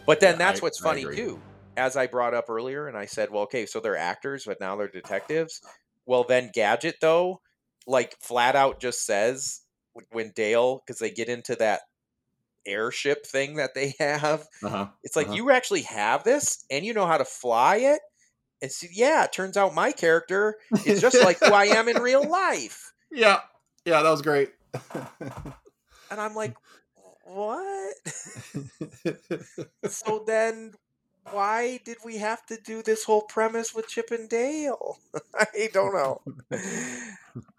[0.05, 1.15] But then Yeah, that's I- what's I funny agree.
[1.15, 1.41] too.
[1.77, 4.75] As I brought up earlier, and I said, well, okay, so they're actors, but now
[4.75, 5.61] they're detectives.
[6.05, 7.41] Well, then Gadget though,
[7.87, 9.61] like flat out just says
[10.11, 11.81] when Dale, because they get into that
[12.67, 14.87] airship thing that they have, Uh-huh.
[15.03, 15.35] it's like Uh-huh.
[15.37, 18.01] you actually have this and you know how to fly it.
[18.61, 21.97] And so, yeah, it turns out my character is just like who I am in
[22.01, 22.93] real life.
[23.11, 23.39] Yeah.
[23.85, 24.51] Yeah, that was great.
[26.11, 26.55] And I'm like,
[27.23, 27.95] what?
[29.87, 30.73] so then
[31.29, 34.97] why did we have to do this whole premise with Chip and Dale?
[35.35, 36.21] I don't know.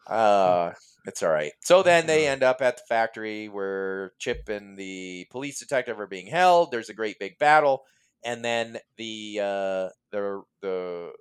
[0.07, 0.73] Uh,
[1.07, 1.53] it's all right.
[1.61, 6.07] So then they end up at the factory where Chip and the police detective are
[6.07, 6.71] being held.
[6.71, 7.85] There's a great big battle,
[8.25, 11.13] and then the uh, the the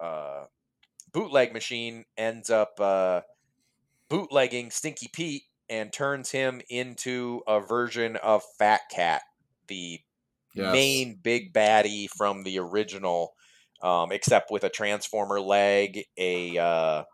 [0.00, 0.46] uh,
[1.12, 3.22] bootleg machine ends up uh,
[4.08, 9.22] bootlegging Stinky Pete and turns him into a version of Fat Cat,
[9.68, 10.00] the
[10.54, 10.84] Yes.
[10.84, 13.34] main big baddie from the original,
[13.82, 17.04] um, except with a transformer leg, a uh,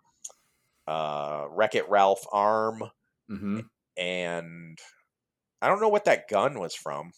[0.87, 2.83] uh, Wreck It Ralph arm,
[3.29, 3.67] hmm
[3.97, 4.79] and
[5.63, 7.13] I don't know what that gun was from.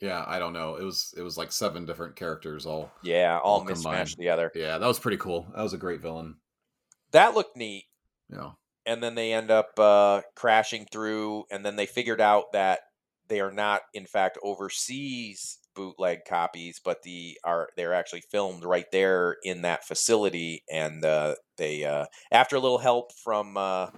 [0.00, 0.76] Yeah, I don't know.
[0.76, 2.90] It was it was like seven different characters all.
[3.02, 4.50] Yeah, all, All mismatched together.
[4.54, 5.46] Yeah, that was pretty cool.
[5.54, 6.36] That was a great villain.
[7.12, 7.84] That looked neat.
[8.32, 8.52] Yeah.
[8.86, 12.80] and then they end up uh, crashing through and then they figured out that
[13.28, 18.86] they are not in fact overseas bootleg copies but the are they're actually filmed right
[18.92, 23.88] there in that facility and uh, they uh, after a little help from uh,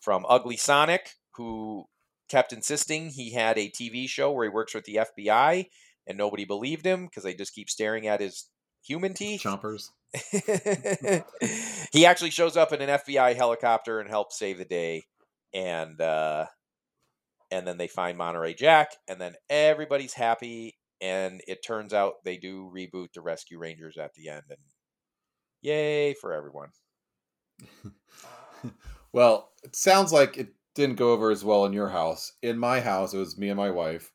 [0.00, 1.84] from ugly sonic who
[2.30, 5.66] kept insisting he had a tv show where he works with the fbi
[6.06, 8.48] and nobody believed him because they just keep staring at his
[8.84, 9.90] human teeth Chompers.
[11.92, 15.04] he actually shows up in an FBI helicopter and helps save the day,
[15.54, 16.46] and uh,
[17.50, 22.36] and then they find Monterey Jack, and then everybody's happy, and it turns out they
[22.36, 24.58] do reboot the Rescue Rangers at the end, and
[25.62, 26.70] yay for everyone.
[29.12, 30.48] well, it sounds like it
[30.80, 32.32] didn't go over as well in your house.
[32.42, 34.12] In my house, it was me and my wife.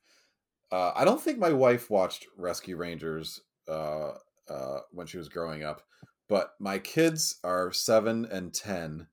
[0.72, 3.39] Uh, I don't think my wife watched Rescue Rangers
[3.70, 4.11] uh,
[4.49, 5.84] uh, when she was growing up,
[6.28, 9.07] but my kids are seven and ten.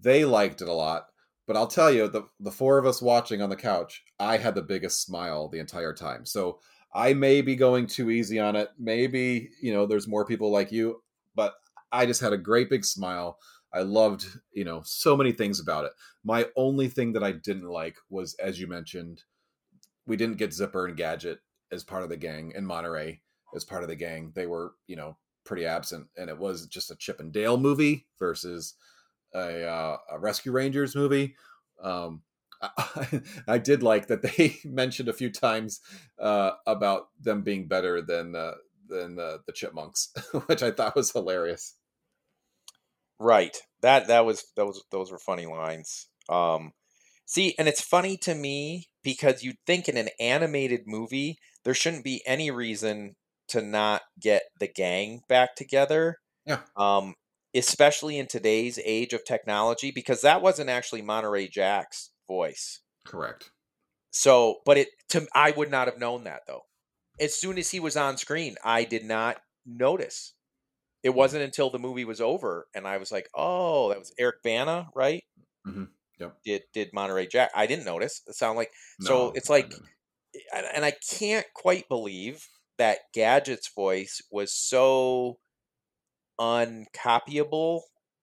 [0.00, 1.06] They liked it a lot.
[1.46, 4.54] But I'll tell you, the the four of us watching on the couch, I had
[4.54, 6.26] the biggest smile the entire time.
[6.26, 6.60] So
[6.92, 8.68] I may be going too easy on it.
[8.78, 11.02] Maybe you know, there's more people like you,
[11.34, 11.54] but
[11.90, 13.38] I just had a great big smile.
[13.72, 15.92] I loved, you know, so many things about it.
[16.24, 19.22] My only thing that I didn't like was, as you mentioned,
[20.06, 21.40] we didn't get Zipper and Gadget
[21.70, 23.20] as part of the gang in Monterey
[23.54, 24.32] as part of the gang.
[24.34, 28.06] They were, you know, pretty absent, and it was just a Chip and Dale movie
[28.18, 28.74] versus
[29.34, 31.36] a, uh, a Rescue Rangers movie.
[31.82, 32.22] Um,
[32.62, 35.80] I, I did like that they mentioned a few times
[36.18, 38.34] uh, about them being better than
[38.88, 40.12] than uh, the Chipmunks,
[40.46, 41.74] which I thought was hilarious.
[43.20, 43.56] Right.
[43.82, 46.08] That that was those those were funny lines.
[46.28, 46.72] Um
[47.28, 52.02] See, and it's funny to me because you'd think in an animated movie there shouldn't
[52.02, 53.16] be any reason
[53.48, 56.16] to not get the gang back together.
[56.46, 56.60] Yeah.
[56.74, 57.14] Um,
[57.54, 62.80] especially in today's age of technology, because that wasn't actually Monterey Jack's voice.
[63.06, 63.50] Correct.
[64.10, 66.62] So, but it to I would not have known that though.
[67.20, 70.32] As soon as he was on screen, I did not notice.
[71.02, 74.42] It wasn't until the movie was over and I was like, "Oh, that was Eric
[74.42, 75.24] Bana, right?"
[75.66, 75.92] Mhm.
[76.18, 76.40] Yep.
[76.44, 77.50] Did did Monterey Jack?
[77.54, 78.22] I didn't notice.
[78.26, 79.30] It sounded like so.
[79.34, 79.88] It's like, didn't.
[80.54, 85.40] and and I can't quite believe that Gadget's voice was so
[86.40, 87.82] uncopyable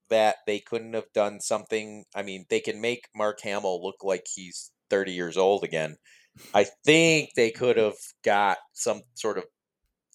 [0.09, 2.05] that they couldn't have done something.
[2.15, 5.97] I mean, they can make Mark Hamill look like he's 30 years old again.
[6.53, 9.45] I think they could have got some sort of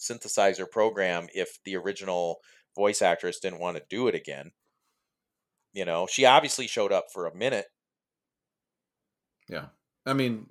[0.01, 2.39] synthesizer program if the original
[2.75, 4.53] voice actress didn't want to do it again.
[5.73, 7.67] You know, she obviously showed up for a minute.
[9.49, 9.67] Yeah.
[10.07, 10.47] I mean,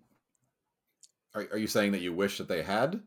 [1.33, 3.01] are, are you saying that you wish that they had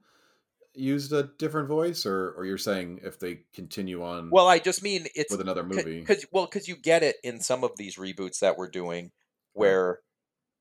[0.74, 4.82] used a different voice, or or you're saying if they continue on Well, I just
[4.82, 6.00] mean it's with another movie?
[6.00, 9.10] because well because you get it in some of these reboots that we're doing
[9.52, 9.98] where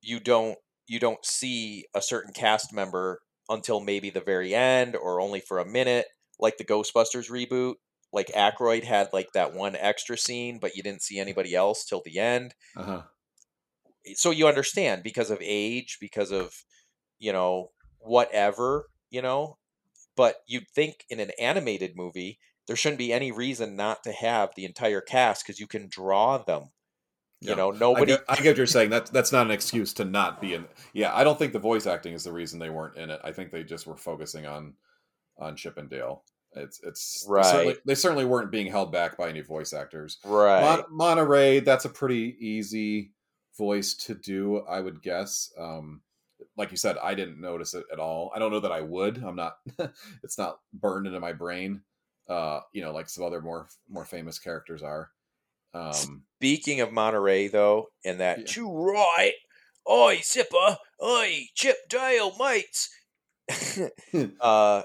[0.01, 0.57] you don't
[0.87, 3.21] you don't see a certain cast member
[3.51, 6.05] until maybe the very end or only for a minute
[6.39, 7.75] like the ghostbusters reboot
[8.13, 12.01] like Aykroyd had like that one extra scene but you didn't see anybody else till
[12.03, 12.55] the end.
[12.75, 13.03] Uh-huh.
[14.15, 16.53] so you understand because of age because of
[17.19, 19.57] you know whatever you know?
[20.15, 24.51] But you'd think in an animated movie there shouldn't be any reason not to have
[24.55, 26.69] the entire cast because you can draw them
[27.41, 27.55] you Yeah.
[27.55, 28.89] know I nobody get, I get what you're saying.
[28.91, 30.65] That's that's not an excuse to not be in.
[30.93, 33.19] Yeah, I don't think the voice acting is the reason they weren't in it.
[33.23, 34.75] I think they just were focusing on
[35.37, 36.23] on Chip and Dale.
[36.53, 37.77] It's it's they certainly, Right.
[37.85, 40.17] they certainly weren't being held back by any voice actors.
[40.25, 43.11] right Mon- Monterey, that's a pretty easy
[43.57, 45.51] voice to do, I would guess.
[45.57, 46.01] Um,
[46.57, 48.31] like you said, I didn't notice it at all.
[48.35, 49.17] I don't know that I would.
[49.23, 49.57] I'm not.
[50.23, 51.81] it's not burned into my brain.
[52.27, 55.09] Uh, you know, like some other more more famous characters are.
[55.73, 58.61] Um, speaking of monterey though and that Yeah.
[58.61, 59.33] you right
[59.89, 60.77] oi zipper!
[61.03, 62.89] Oi chip dale mates!
[64.39, 64.83] Uh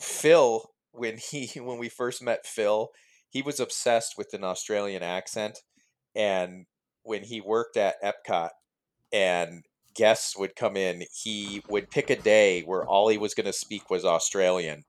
[0.00, 2.90] phil when he when we first met phil
[3.30, 5.58] he was obsessed with an australian accent
[6.14, 6.66] and
[7.02, 8.50] when he worked at epcot
[9.12, 9.64] and
[9.94, 13.52] guests would come in he would pick a day where all he was going to
[13.52, 14.84] speak was australian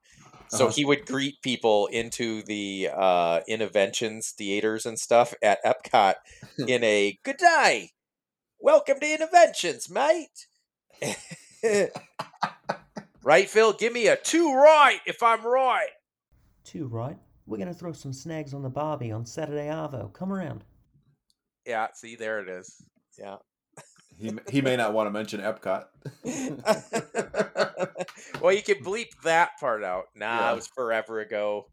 [0.49, 0.73] so Uh-huh.
[0.75, 6.15] he would greet people into the uh Innoventions theaters and stuff at epcot
[6.67, 7.91] in a good day
[8.59, 10.47] welcome to Innoventions mate
[13.23, 15.89] right phil give me a two right if i'm right
[16.65, 17.17] Two right.
[17.47, 20.13] We're gonna throw some snags on the Barbie on Saturday Arvo.
[20.13, 20.63] Come around.
[21.65, 22.75] yeah see there it is
[23.17, 23.37] yeah
[24.19, 25.85] he he may not want to mention Epcot.
[28.41, 30.05] well, you can bleep that part out.
[30.15, 30.51] Nah, Yeah.
[30.51, 31.67] it was forever ago.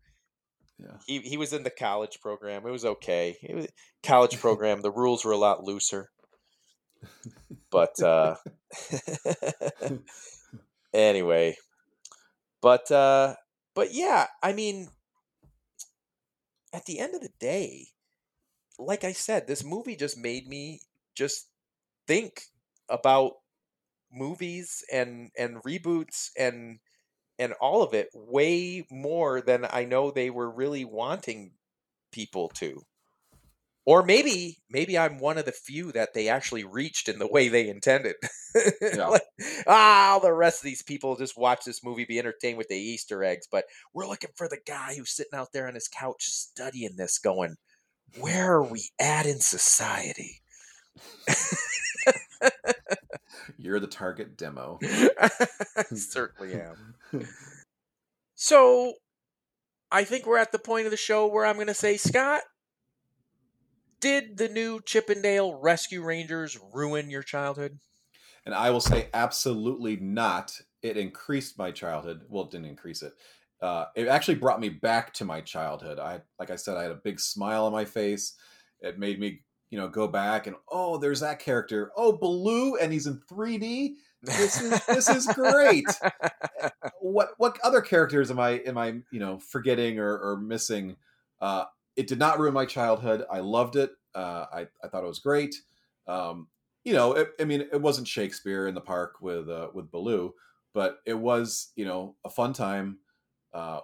[0.79, 0.97] Yeah.
[1.07, 2.67] He he was in the college program.
[2.67, 3.37] It was okay.
[3.43, 3.67] It was
[4.03, 4.83] college program.
[4.83, 6.11] The rules were a lot looser.
[7.71, 8.37] But uh
[10.95, 11.57] anyway.
[12.61, 13.35] But uh
[13.75, 14.89] but yeah, I mean
[16.73, 17.87] at the end of the day,
[18.79, 20.81] like I said, this movie just made me
[21.15, 21.47] just
[22.07, 22.43] think
[22.89, 23.33] about
[24.13, 26.79] movies and and reboots and
[27.39, 31.53] and all of it way more than I know they were really wanting
[32.13, 32.83] people to.
[33.85, 37.49] Or maybe maybe I'm one of the few that they actually reached in the way
[37.49, 38.17] they intended.
[38.81, 39.09] Yeah.
[39.09, 39.23] like,
[39.67, 42.75] ah, all the rest of these people just watch this movie, be entertained with the
[42.75, 46.25] Easter eggs, but we're looking for the guy who's sitting out there on his couch
[46.25, 47.57] studying this, going,
[48.19, 50.41] "Where are we at in society?"
[53.57, 54.79] You're the target demo.
[54.83, 55.31] I
[55.95, 56.97] certainly am.
[58.35, 58.95] So,
[59.91, 62.43] I think we're at the point of the show where I'm going to say, Scott,
[64.01, 67.79] did the new Chippendale Rescue Rangers ruin your childhood?
[68.45, 70.53] And I will say absolutely not.
[70.83, 72.23] It increased my childhood.
[72.29, 73.13] Well, it didn't increase it.
[73.61, 75.99] Uh, it actually brought me back to my childhood.
[75.99, 78.35] I, like I said, I had a big smile on my face.
[78.81, 81.91] It made me, you know, go back and oh, there's that character.
[81.97, 83.95] Oh, Baloo, and he's in 3D.
[84.23, 85.87] This is this is great.
[87.01, 90.97] what what other characters am I am I you know forgetting or, or missing?
[91.41, 91.65] Uh,
[91.97, 93.25] it did not ruin my childhood.
[93.31, 93.91] I loved it.
[94.15, 95.55] Uh, I I thought it was great.
[96.07, 96.49] Um,
[96.85, 100.35] you know, it, I mean, it wasn't Shakespeare in the park with uh, with Baloo,
[100.73, 102.99] but it was you know a fun time.
[103.53, 103.81] Uh,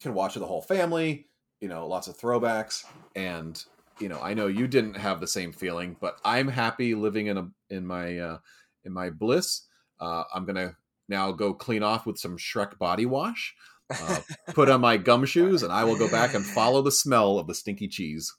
[0.00, 1.26] can watch with the whole family.
[1.60, 2.84] You know, lots of throwbacks,
[3.14, 3.62] and
[4.00, 7.38] you know, I know you didn't have the same feeling, but I'm happy living in
[7.38, 8.38] a in my uh,
[8.84, 9.62] in my bliss.
[10.00, 10.76] Uh, I'm gonna
[11.08, 13.54] now go clean off with some Shrek body wash,
[13.90, 17.46] uh, put on my gumshoes, and I will go back and follow the smell of
[17.46, 18.34] the stinky cheese.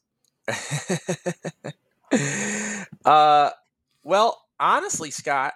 [3.06, 3.50] uh,
[4.04, 5.54] well, honestly, Scott,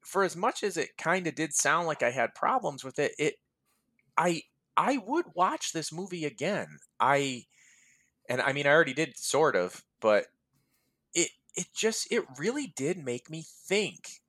[0.00, 3.12] for as much as it kind of did sound like I had problems with it,
[3.18, 3.34] it
[4.16, 4.42] I
[4.76, 6.78] I would watch this movie again.
[6.98, 7.44] I
[8.28, 10.26] and I mean I already did sort of, but
[11.14, 14.20] it it just it really did make me think.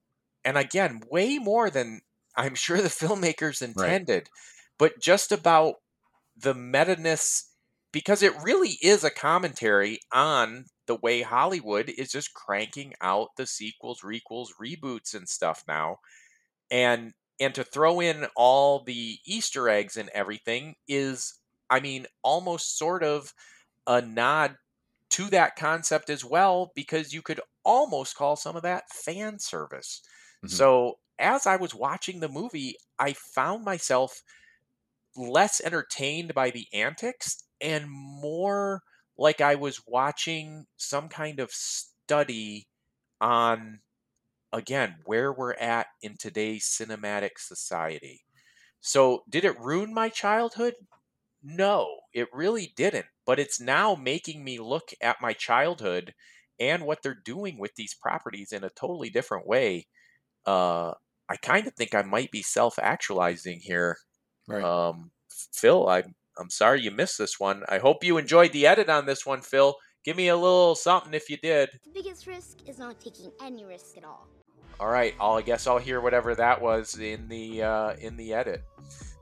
[0.44, 2.02] And again, way more than
[2.36, 4.28] I'm sure the filmmakers intended,
[4.78, 5.76] but just about
[6.36, 7.50] the meta-ness
[7.92, 13.46] because it really is a commentary on the way Hollywood is just cranking out the
[13.46, 15.98] sequels, requels, reboots and stuff now.
[16.70, 21.34] And and to throw in all the Easter eggs and everything is
[21.70, 23.32] I mean almost sort of
[23.86, 24.56] a nod
[25.10, 30.02] to that concept as well because you could almost call some of that fan service.
[30.42, 30.64] Mhm.
[30.64, 34.22] So as I was watching the movie, I found myself
[35.16, 38.82] less entertained by the antics and more
[39.16, 42.68] like I was watching some kind of study
[43.20, 43.80] on
[44.52, 48.24] again where we're at in today's cinematic society.
[48.80, 50.74] So, did it ruin my childhood?
[51.44, 53.06] No, it really didn't.
[53.26, 56.14] But it's now making me look at my childhood
[56.58, 59.86] and what they're doing with these properties in a totally different way.
[60.46, 60.92] Uh,
[61.28, 63.96] I kind of think I might be self actualizing here
[64.46, 64.62] Right.
[64.62, 65.10] um,
[65.52, 67.62] Phil, I'm I'm sorry you missed this one.
[67.68, 69.76] I hope you enjoyed the edit on this one, Phil.
[70.04, 71.70] Give me a little something if you did.
[71.84, 74.26] The biggest risk is not taking any risk at all.
[74.80, 78.34] All right, I'll I guess I'll hear whatever that was in the uh, in the
[78.34, 78.62] edit.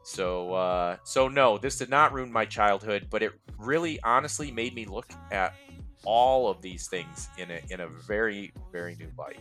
[0.03, 4.75] So uh, so no, this did not ruin my childhood, but it really honestly made
[4.75, 5.55] me look at
[6.05, 9.39] all of these things in a in a very very new light.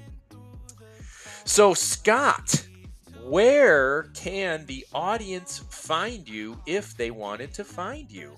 [1.44, 2.66] So Scott,
[3.24, 8.36] where can the audience find you if they wanted to find you?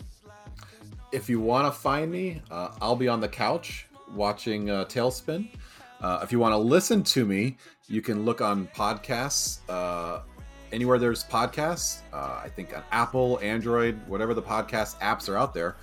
[1.14, 5.48] if you want to find me, uh, I'll be on the couch watching uh, TaleSpin.
[6.02, 7.56] Uh, if you want to listen to me,
[7.88, 9.60] you can look on podcasts.
[10.74, 15.54] Anywhere there's podcasts, uh, I think on Apple, Android, whatever the podcast apps are out
[15.54, 15.76] there.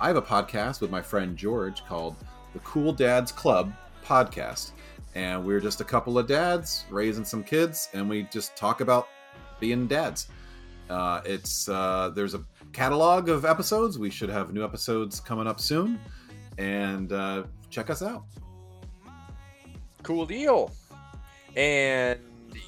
[0.00, 2.16] I have a podcast with my friend George called
[2.54, 4.70] the Cool Dads Club Podcast.
[5.14, 9.08] And we're just a couple of dads raising some kids, and we just talk about
[9.60, 10.28] being dads.
[10.88, 12.42] Uh, it's uh, there's a
[12.72, 13.98] catalog of episodes.
[13.98, 16.00] We should have new episodes coming up soon,
[16.56, 18.24] and uh, check us out.
[20.02, 20.72] Cool deal.
[21.54, 22.18] And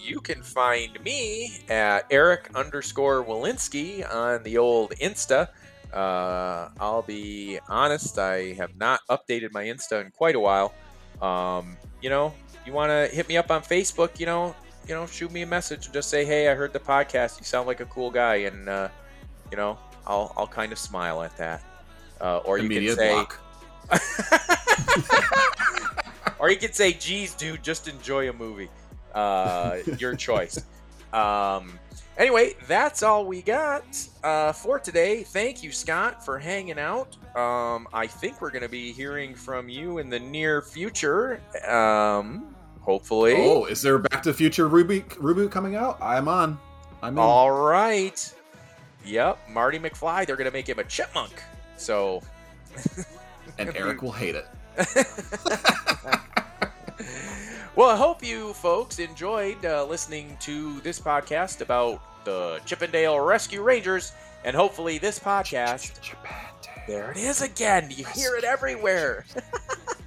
[0.02, 5.48] you can find me at Eric underscore Walensky on the old Insta.
[5.92, 10.74] Uh, I'll be honest, I have not updated my Insta in quite a while.
[11.20, 12.32] Um, you know,
[12.64, 14.54] you want to hit me up on Facebook, you know,
[14.86, 17.38] you know, shoot me a message and just say, "Hey, I heard the podcast.
[17.38, 18.88] You sound like a cool guy," and uh,
[19.50, 21.62] you know, I'll I'll kind of smile at that.
[22.20, 23.24] Uh, or you can say,
[26.38, 28.68] or you could say, "Geez, dude, just enjoy a movie."
[29.14, 30.64] Uh, your choice.
[31.12, 31.78] Um,
[32.16, 33.84] anyway, that's all we got
[34.22, 35.22] uh, for today.
[35.22, 37.16] Thank you, Scott, for hanging out.
[37.36, 41.40] Um, I think we're going to be hearing from you in the near future.
[41.68, 43.34] Um, hopefully.
[43.36, 45.98] Oh, is there a Back to the Future reboot reboot coming out?
[46.00, 46.58] I'm on.
[47.02, 47.18] I'm in.
[47.18, 48.34] All right.
[49.04, 50.26] Yep, Marty McFly.
[50.26, 51.42] They're going to make him a chipmunk.
[51.76, 52.22] So.
[53.58, 54.46] and Eric will hate it.
[57.80, 62.90] well, I hope you folks enjoyed uh, listening to this podcast about the Chip 'n
[62.90, 64.12] Dale Rescue Rangers,
[64.44, 66.12] and hopefully this podcast.
[66.86, 67.90] There it is again.
[67.90, 69.24] You hear it everywhere.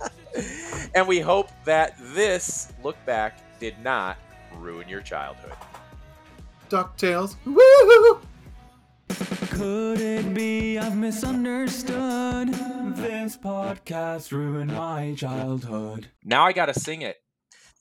[0.94, 4.20] and we hope that this look back did not
[4.60, 5.54] ruin your childhood.
[6.70, 7.38] Ducktales.
[7.44, 8.22] Woo!
[9.50, 12.50] Could it be I've misunderstood?
[12.98, 16.10] This podcast ruined my childhood.
[16.24, 17.18] Now I gotta sing it.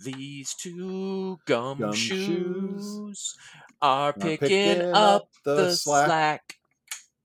[0.04, 3.34] These two gumshoes Gumshoes
[3.80, 6.56] are picking, up the slack.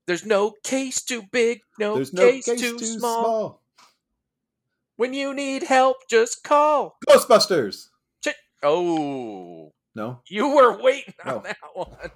[0.06, 3.62] There's no case too big, no, There's no case, case too, small.
[4.96, 6.98] When you need help, just call.
[7.08, 7.88] Ghostbusters.
[8.24, 10.22] Ch- oh, No.
[10.30, 12.12] you were waiting on that one.